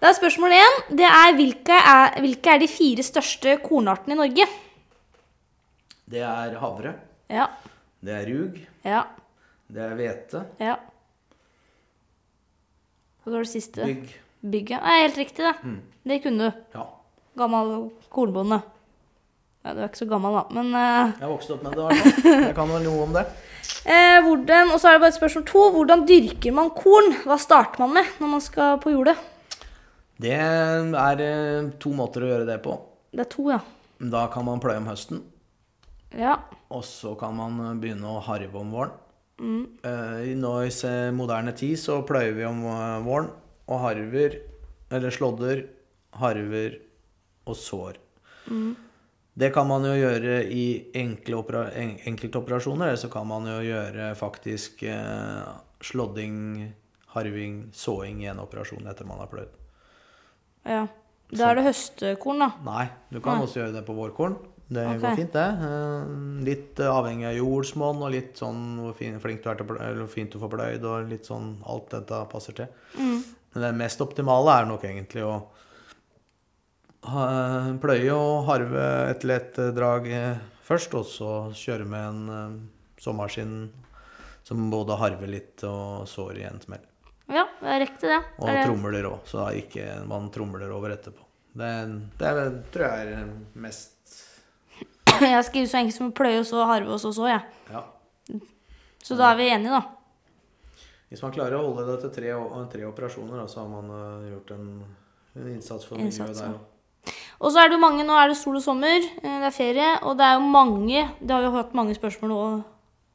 [0.00, 0.76] Da er spørsmål én.
[0.98, 4.46] Det er hvilke, er hvilke er de fire største kornartene i Norge?
[6.06, 6.92] Det er havre.
[7.32, 7.48] Ja.
[8.06, 8.60] Det er rug.
[8.86, 9.02] Ja.
[9.66, 10.44] Det er hvete.
[10.62, 10.76] Ja.
[13.24, 13.82] Hva var det siste?
[13.82, 14.12] Bygg.
[14.46, 14.78] Bygget.
[14.84, 15.74] Nei, helt riktig, det.
[16.06, 16.64] Det kunne du.
[16.76, 16.84] Ja.
[17.42, 17.72] Gammel
[18.14, 18.60] kornbonde.
[19.66, 21.16] Ja, du er ikke så gammel, da, men uh...
[21.18, 21.82] Jeg vokste opp med det.
[21.82, 22.42] i hvert fall.
[22.44, 23.24] Jeg kan vel noe om det.
[23.96, 25.64] eh, hvordan, Og så er det bare et spørsmål to.
[25.74, 27.16] Hvordan dyrker man korn?
[27.26, 29.16] Hva starter man med når man skal på jordet?
[30.22, 32.78] Det er eh, to måter å gjøre det på.
[33.10, 33.58] Det er to, ja.
[34.14, 35.26] Da kan man pløye om høsten.
[36.16, 36.38] Ja.
[36.72, 38.94] Og så kan man eh, begynne å harve om våren.
[39.36, 43.30] Eh, Nå i moderne tid så pløyer vi om eh, våren
[43.66, 44.40] og harver,
[44.94, 45.64] eller slådder,
[46.22, 46.78] harver
[47.46, 47.98] og sår.
[49.36, 53.56] Det kan man jo gjøre i enkle opera en enkeltoperasjoner, eller så kan man jo
[53.66, 56.38] gjøre faktisk uh, slådding,
[57.12, 59.58] harving, såing i en operasjon etter man har pløyd.
[60.64, 60.86] Ja.
[61.34, 62.52] Da er det høstekorn, da.
[62.64, 63.48] Nei, du kan Nei.
[63.48, 64.38] også gjøre det på vårkorn.
[64.68, 64.98] Det okay.
[65.00, 65.48] går fint, det.
[65.68, 66.14] Eh,
[66.46, 70.40] Litt avhengig av jordsmonn og litt sånn hvor flink du er til hvor fint du
[70.42, 72.72] får pløyd, og litt sånn alt dette passer til.
[72.98, 73.20] Mm.
[73.54, 75.36] Men det mest optimale er nok egentlig å
[77.06, 82.60] pløye og harve et lett eh, drag eh, først, og så kjøre med en
[82.98, 83.68] sommerskinn
[84.46, 86.82] som både harver litt og sår i en smell.
[87.30, 88.18] Ja, det er riktig, det.
[88.38, 91.22] Og er tromler òg, så ikke man tromler over etterpå.
[91.56, 91.70] Det,
[92.18, 92.32] det
[92.74, 93.30] tror jeg er
[93.62, 93.96] mest
[95.36, 97.40] Jeg skriver så enkelt som pløye, og så harve, og så så, jeg.
[97.72, 97.82] Ja.
[99.04, 99.82] Så da er vi enige, da.
[101.10, 102.32] Hvis man klarer å holde det til tre,
[102.72, 104.64] tre operasjoner, da, så har man uh, gjort en,
[105.38, 107.12] en innsats for Innsats, miljøet der òg.
[107.36, 109.54] Og så er det jo mange, nå er det sol og sommer, eh, det er
[109.54, 112.40] ferie, og det er jo mange, det har vi hatt mange spørsmål nå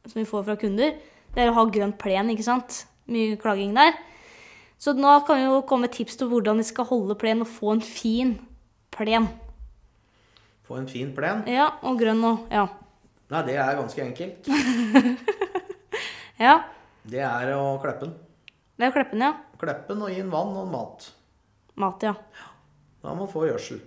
[0.07, 0.93] som vi får fra kunder,
[1.33, 2.83] det er å ha grønn plen, ikke sant?
[3.11, 3.97] Mye klaging der.
[4.81, 7.49] Så nå kan vi jo komme med tips til hvordan vi skal holde plen og
[7.49, 8.33] få en fin
[8.93, 9.27] plen.
[10.71, 11.41] Få en fin plen.
[11.51, 12.45] Ja, og grønn òg.
[12.51, 12.63] ja.
[13.31, 14.47] Nei, det er ganske enkelt.
[16.41, 16.55] Ja,
[17.05, 18.13] Det er å kleppe den.
[18.79, 19.33] det er kleppen, ja.
[19.61, 21.09] Kleppe den og gi den vann og mat.
[21.77, 22.13] Mat, ja.
[23.03, 23.81] Da må man få gjødsel.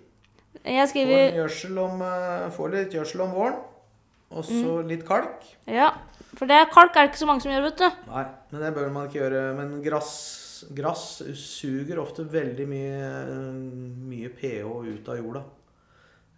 [0.65, 3.57] Jeg Få, skriver, gjødsel om, eh, få litt gjødsel om våren.
[4.31, 4.89] Og så Mm.
[4.89, 5.43] litt kalk.
[5.67, 5.91] ja,
[6.37, 7.91] for det er kalk er det ikke så mange som gjør, vet du.
[8.11, 9.57] Nei, men det bør man ikke gjøre.
[9.57, 13.03] Men gress, gress suger ofte veldig mye,
[14.11, 14.65] mye pH
[14.95, 15.43] ut av jorda.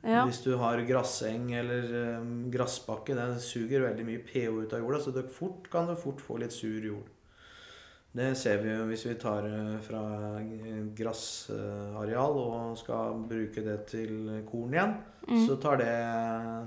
[0.06, 4.84] Ja, Hvis du har grasseng eller um, grassbakke, den suger veldig mye pH ut av
[4.84, 7.08] jorda, så det fort, kan du fort få litt sur jord.
[8.16, 10.02] Det ser vi jo hvis vi tar eh, fra
[10.40, 14.94] eh, grassareal og skal bruke det til korn igjen.
[15.44, 15.90] Så tar det,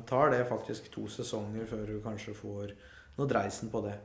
[0.05, 2.75] tar det faktisk to sesonger før du kanskje får
[3.17, 3.95] noe dreisen på det.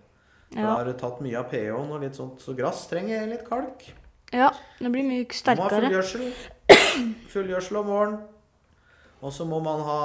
[0.55, 0.63] Ja.
[0.63, 3.91] Da har du tatt mye av pH-en og litt sånt, så grass trenger litt kalk.
[4.33, 4.49] ja,
[4.79, 5.69] det blir mye sterkere.
[5.69, 6.31] Du må ha fullgjødsel.
[7.35, 8.17] Fullgjødsel om våren.
[9.25, 10.01] Og så må man ha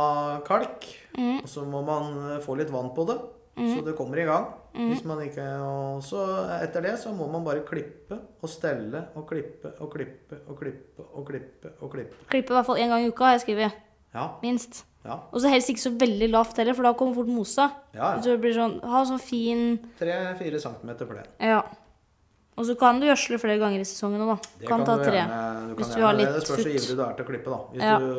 [0.47, 0.86] kalk.
[1.17, 1.41] Mm.
[1.43, 3.17] Og så må man eh, få litt vann på det,
[3.59, 4.45] så det kommer i gang.
[4.72, 4.91] Mm.
[4.93, 6.22] Hvis man ikke, og så
[6.61, 11.07] etter det så må man bare klippe og stelle og klippe og klippe og klippe
[11.09, 11.74] og klippe.
[11.82, 12.22] og klippe.
[12.32, 13.82] Klippe i hvert fall en gang i uka, har jeg skrevet.
[14.13, 14.86] Ja, Minst.
[15.05, 17.67] ja, Og så helst ikke så veldig lavt heller, for da kommer fort mosa.
[17.93, 18.13] ja.
[18.22, 21.28] Så det blir sånn, ha sånn fin Tre-fire centimeter plen.
[21.43, 21.59] Ja.
[22.60, 24.49] Og så kan du gjødsle flere ganger i sesongen òg, da.
[24.60, 25.16] Det kan, ta du tre.
[25.16, 26.34] gjerne- du hvis kan du har litt det.
[26.36, 27.49] Det spørs hvor ivrig du er til å klippe.
[27.53, 27.60] da.
[27.72, 27.97] Hvis Ja.
[27.99, 28.10] du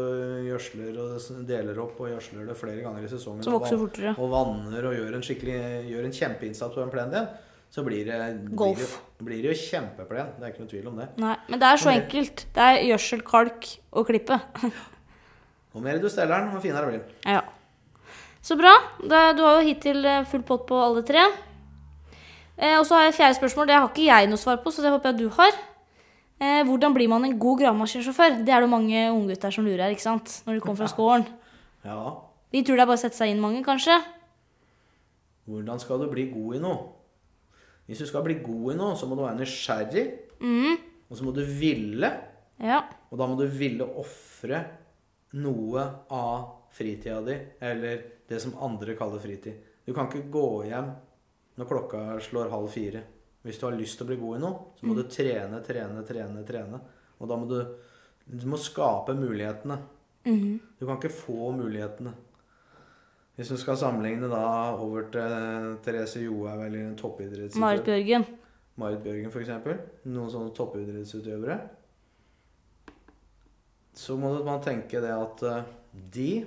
[0.48, 4.14] gjødsler og deler opp og gjødsler det flere ganger i sesongen Så og vokser fortere.
[4.18, 5.22] og vanner og gjør en
[5.92, 7.28] gjør en kjempeinnsats på den plenen din,
[7.70, 8.78] så blir det, Golf.
[8.78, 8.86] Blir
[9.18, 10.26] det, blir det jo kjempeplen.
[10.40, 11.08] Det er ikke noe tvil om det.
[11.18, 12.44] Nei, men det er så enkelt.
[12.54, 14.40] Det er gjødsel, kalk og klippe.
[15.74, 17.02] Jo mer du steller den, jo finere blir den.
[17.26, 17.42] Ja.
[18.42, 18.72] Så bra.
[19.06, 19.14] Du
[19.44, 21.20] har jo hittil eh, full pott på alle tre.
[22.60, 23.66] Eh, og så har jeg fjerde spørsmål.
[23.70, 25.56] Det har ikke jeg noe svar på, så det håper jeg du har.
[26.40, 28.38] Eh, hvordan blir man en god gravemaskinsjåfør?
[28.44, 30.42] Det er det mange unggutter som lurer, ikke sant?
[30.46, 31.26] Når de kommer fra skolen.
[31.84, 32.00] Ja,
[32.52, 33.96] De tror det er bare å sette seg inn mange, kanskje.
[35.50, 36.80] hvordan skal du bli god i noe?
[37.88, 40.04] Hvis du skal bli god i noe, så må du være nysgjerrig,
[40.40, 40.76] Mm.
[41.10, 42.10] og så må du ville.
[42.62, 42.82] Ja.
[43.10, 44.60] Og da må du ville ofre
[45.34, 49.54] noe av fritida di, eller det som andre kaller fritid.
[49.86, 50.92] Du kan ikke gå hjem
[51.60, 53.02] når klokka slår halv fire.
[53.44, 56.02] Hvis du har lyst til å bli god i noe, så må du trene, trene,
[56.08, 56.80] trene, trene.
[57.20, 57.60] Og da må du
[58.30, 59.76] Du må skape mulighetene.
[60.24, 60.60] Mhm.
[60.78, 62.12] Du kan ikke få mulighetene.
[63.34, 66.96] Hvis du skal sammenligne da over til Therese Johaug eller en
[67.58, 68.26] Marit Bjørgen.
[68.76, 69.48] Marit Bjørgen f.eks.
[70.04, 71.58] Noen sånne toppidrettsutøvere.
[73.96, 75.64] Så må man tenke det at eh,
[76.14, 76.46] de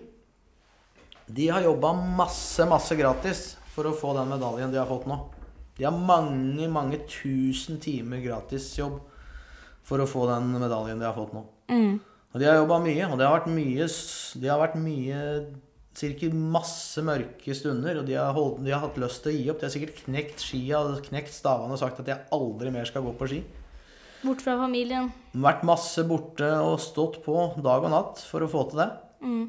[1.28, 5.18] De har jobba masse, masse gratis for å få den medaljen de har fått nå.
[5.78, 9.00] De har mange, mange tusen timer gratisjobb
[9.84, 11.44] for å få den medaljen de har fått nå.
[11.74, 11.94] Mm.
[12.34, 13.86] Og de har jobba mye, og det har vært mye
[14.42, 15.20] Det har vært mye
[15.94, 19.50] Sikkert masse mørke stunder, og de har, holdt, de har hatt lyst til å gi
[19.52, 19.60] opp.
[19.62, 23.06] De har sikkert knekt skia og knekt stavene og sagt at jeg aldri mer skal
[23.06, 23.44] gå på ski.
[24.24, 25.12] Bort fra familien.
[25.38, 28.90] Vært masse borte og stått på dag og natt for å få til det.
[29.22, 29.44] Mm.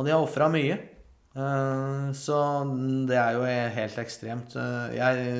[0.00, 0.78] Og de har ofra mye.
[1.36, 2.36] Eh, Så
[3.08, 3.42] det er jo
[3.76, 4.54] helt ekstremt.
[4.56, 5.30] Eh, Jeg,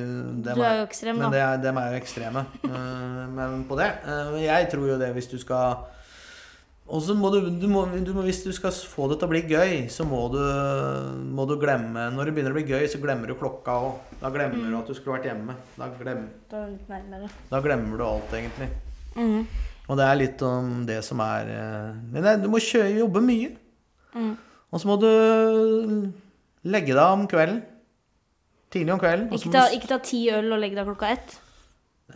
[0.45, 1.33] Du er jo ekstrem, Men da.
[1.33, 3.91] det er, dem er jo ekstreme eh, men på det.
[4.43, 5.77] Jeg tror jo det hvis du skal
[6.87, 9.31] Og så må du, du, må, du må, Hvis du skal få det til å
[9.33, 10.39] bli gøy, så må du,
[11.35, 13.97] må du glemme Når det begynner å bli gøy, så glemmer du klokka òg.
[14.21, 14.69] Da glemmer Mm.
[14.71, 15.55] du at du skulle vært hjemme.
[15.77, 16.27] Da, glem,
[17.49, 18.69] Da er glemmer du alt, egentlig.
[19.17, 19.47] Mm.
[19.89, 21.49] Og det er litt om det som er
[22.11, 23.55] Men du må kjøre, jobbe mye.
[24.13, 24.37] Mm.
[24.73, 25.07] Og så må du
[26.67, 27.61] legge deg om kvelden.
[28.73, 29.29] Tidlig om kvelden.
[29.35, 31.37] Ikke ta, ikke ta ti øl og legge deg klokka ett.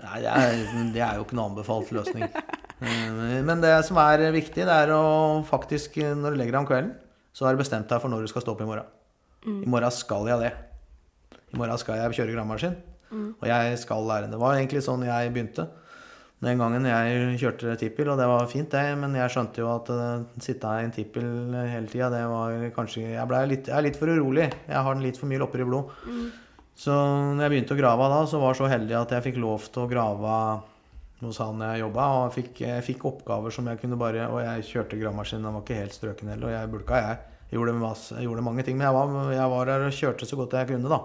[0.02, 0.58] Nei, det er,
[0.96, 2.28] det er jo ikke noen anbefalt løsning.
[2.82, 5.02] Eh, Men det som er viktig, det er å
[5.48, 6.92] faktisk, når du legger deg om kvelden,
[7.36, 8.88] så har du bestemt deg for når du skal stå opp i morgen.
[9.48, 10.52] I morgen skal jeg det.
[11.52, 12.76] I morgen skal jeg kjøre gravemaskin.
[13.12, 14.30] Og jeg skal lære.
[14.32, 15.66] Det var egentlig sånn jeg begynte.
[16.42, 19.92] Den gangen jeg kjørte tippel, og det var fint, det, men jeg skjønte jo at
[19.94, 24.00] uh, sitte i en tippel hele tida, det var kanskje Jeg, litt, jeg er litt
[24.00, 24.48] for urolig.
[24.66, 25.94] Jeg har den litt for mye lopper i blod.
[26.82, 29.38] Så når jeg begynte å grave da, så var jeg så heldig at jeg fikk
[29.44, 30.38] lov til å grave
[31.22, 34.40] hos han jeg jobba, og jeg fikk, jeg fikk oppgaver som jeg kunne bare Og
[34.42, 37.20] jeg kjørte gravemaskin, den var ikke helt strøken heller, og jeg bulka, jeg.
[37.52, 40.26] Jeg gjorde, masse, jeg gjorde mange ting, men jeg var, jeg var der og kjørte
[40.26, 41.00] så godt jeg kunne, da.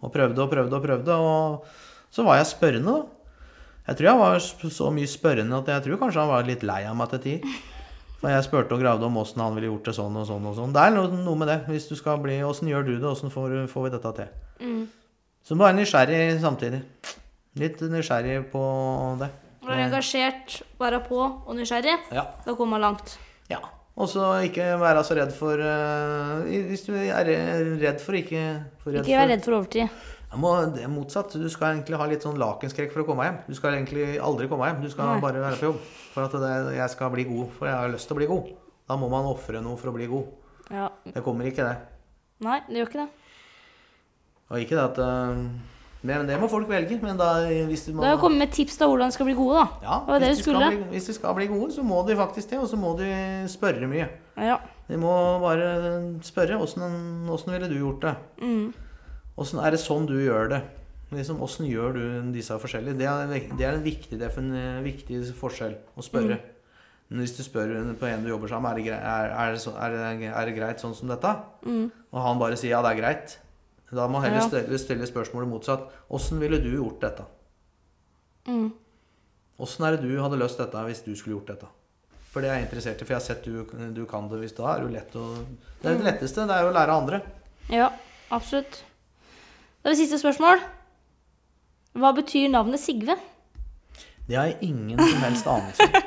[0.00, 3.19] Og prøvde og prøvde og prøvde, og så var jeg spørrende, da.
[3.90, 6.84] Jeg tror jeg var så mye spørrende at jeg tror kanskje han var litt lei
[6.86, 7.54] av meg til tider.
[8.20, 10.54] For jeg spurte og gravde om åssen han ville gjort det sånn og sånn og
[10.58, 10.74] sånn.
[10.76, 11.56] Det er noe, med det.
[11.72, 13.08] Hvis du skal bli Åssen gjør du det?
[13.08, 14.84] Åssen får, får vi dette til?
[15.42, 16.82] Så du må være nysgjerrig samtidig.
[17.58, 18.62] Litt nysgjerrig på
[19.24, 19.30] det.
[19.66, 21.96] Være engasjert, være på og nysgjerrig.
[22.14, 22.28] Ja.
[22.44, 23.18] Da kommer man langt.
[23.50, 23.62] ja.
[24.00, 27.26] Og så ikke være så redd for eh, Hvis du er
[27.82, 28.44] redd for ikke
[28.80, 29.90] for redd Ikke vær redd for overtid.
[30.38, 31.32] Må, det er motsatt.
[31.34, 33.38] Du skal egentlig ha litt sånn lakenskrekk for å komme hjem.
[33.48, 34.84] Du skal egentlig aldri komme hjem.
[34.84, 35.22] Du skal Nei.
[35.24, 35.80] bare være på jobb.
[36.12, 37.48] For at det, jeg skal bli god.
[37.56, 38.52] For jeg har lyst til å bli god.
[38.90, 40.28] Da må man ofre noe for å bli god.
[40.70, 40.86] Ja.
[41.02, 42.14] Det kommer ikke, det.
[42.46, 43.08] Nei, det gjør ikke det.
[44.50, 45.40] Og ikke det at eh,
[46.06, 46.98] Men det må folk velge.
[47.02, 47.30] Men da
[47.68, 49.64] hvis du må Det er å komme med tips til hvordan de skal bli gode,
[49.64, 49.66] da.
[49.82, 50.68] ja, det var det du skulle.
[50.70, 52.60] bli, hvis de skal bli gode, så må de faktisk det.
[52.62, 53.10] Og så må de
[53.50, 54.06] spørre mye.
[54.38, 54.60] Ja.
[54.86, 55.10] De må
[55.42, 55.74] bare
[56.26, 56.62] spørre.
[56.62, 58.14] Åssen ville du gjort det?
[58.46, 58.70] Mm.
[59.40, 60.60] Åssen er det sånn du gjør det?
[61.10, 62.02] Liksom, Åssen gjør du
[62.34, 62.98] disse forskjellige?
[63.00, 66.36] Det er, det er en viktig, defin- viktig forskjell å spørre.
[67.10, 69.62] Men hvis du spør på en du jobber sammen, er det, grei, er, er, det
[69.64, 71.32] så, er, det, er det greit sånn som dette?
[71.66, 73.34] Og han bare sier ja, det er greit.
[73.90, 75.88] Da må man heller stille, stille spørsmålet motsatt.
[76.14, 77.24] Åssen ville du gjort dette?
[78.46, 78.68] Mm.
[79.60, 81.72] Er det du hadde løst dette hvis du skulle gjort dette?
[82.30, 84.38] For det er jeg interessert i, for jeg har sett du, du kan det.
[84.44, 85.24] Hvis da er det jo lett å
[85.82, 87.20] Det er det letteste, det er jo å lære andre.
[87.74, 87.90] Ja,
[88.30, 88.84] absolutt.
[89.80, 90.60] Da det siste spørsmål.
[92.00, 93.16] Hva betyr navnet Sigve?
[94.28, 95.94] Det har jeg ingen som helst anelse om.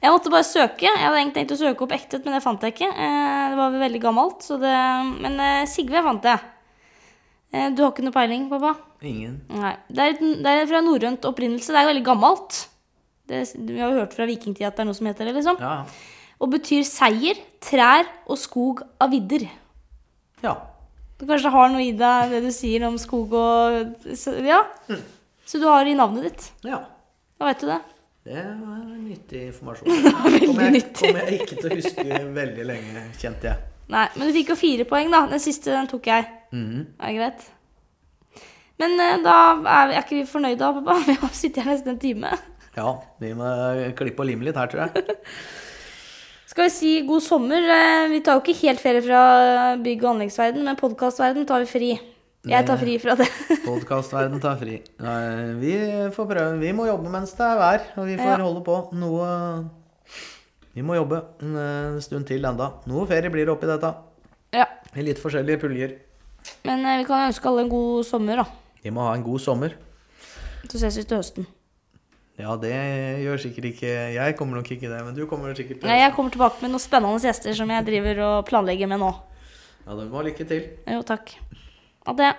[0.00, 0.86] Jeg måtte bare søke.
[0.88, 2.86] Jeg hadde egentlig tenkt å søke opp ektet, men det fant jeg ikke.
[2.88, 4.70] Eh, Det var veldig gammelt, så det
[5.20, 6.40] Men eh, Sigve fant jeg.
[7.52, 8.70] Eh, Du har ikke noe peiling, pappa?
[9.04, 9.34] Ingen.
[9.52, 9.74] Nei.
[9.92, 11.68] Det er, et- det er fra norrønt opprinnelse.
[11.68, 12.62] Det er veldig gammelt.
[13.28, 15.60] Det, vi har jo hørt fra vikingtida at det er noe som heter det, liksom.
[15.60, 15.84] Ja,
[16.40, 19.44] Og betyr seier, trær og skog av vidder.
[20.42, 20.56] ja.
[21.20, 24.62] Du kanskje har noe i deg, det du sier om skog og så, Ja.
[25.50, 26.50] Så du har i navnet ditt.
[26.64, 26.80] ja.
[27.40, 27.78] Da vet du det.
[28.30, 29.88] Det var nyttig informasjon.
[30.46, 30.98] Kommer jeg, nyttig.
[31.00, 33.62] kommer jeg ikke til å huske veldig lenge, kjente jeg.
[33.90, 35.22] Nei, men du fikk jo fire poeng, da.
[35.30, 36.26] Den siste den tok jeg.
[36.52, 36.82] Mhm.
[37.00, 37.46] Er det greit?
[38.80, 40.98] Men eh, da er, vi, er ikke vi fornøyde, da, pappa?
[41.08, 42.30] Vi har sittet her nesten en time.
[42.76, 43.48] Ja, vi må
[43.98, 45.16] klippe og lime litt her, tror jeg.
[46.50, 47.62] Skal vi si god sommer?
[47.62, 49.20] Eh, Vi tar jo ikke helt ferie fra
[49.78, 51.90] bygg- og anleggsverden, men podkastverden tar vi fri.
[52.48, 53.26] Jeg tar fri fra det.
[53.68, 54.78] Podkastverden tar fri.
[55.60, 55.74] Vi
[56.16, 56.56] får prøve.
[56.62, 58.38] Vi må jobbe mens det er vær, og vi får Ja.
[58.42, 58.78] holde på.
[58.96, 59.68] Noe
[60.74, 62.70] Vi må jobbe en eh, stund til enda.
[62.86, 63.90] Noe ferie blir det oppi dette.
[64.54, 64.66] Ja.
[64.96, 65.96] I litt forskjellige puljer.
[66.64, 68.46] Men eh, vi kan ønske alle en god sommer, da.
[68.82, 69.74] Vi må ha en god sommer.
[70.70, 71.46] Så ses vi til høsten.
[72.40, 72.72] Ja, det
[73.20, 76.14] gjør sikkert ikke Jeg kommer nok ikke det, men du kommer sikkert til Nei, jeg
[76.16, 79.12] kommer tilbake med noen spennende gjester som jeg driver og planlegger med nå.
[79.84, 80.66] Ja, da må ha lykke til.
[80.88, 81.34] Jo, takk.
[82.06, 82.34] Ha det.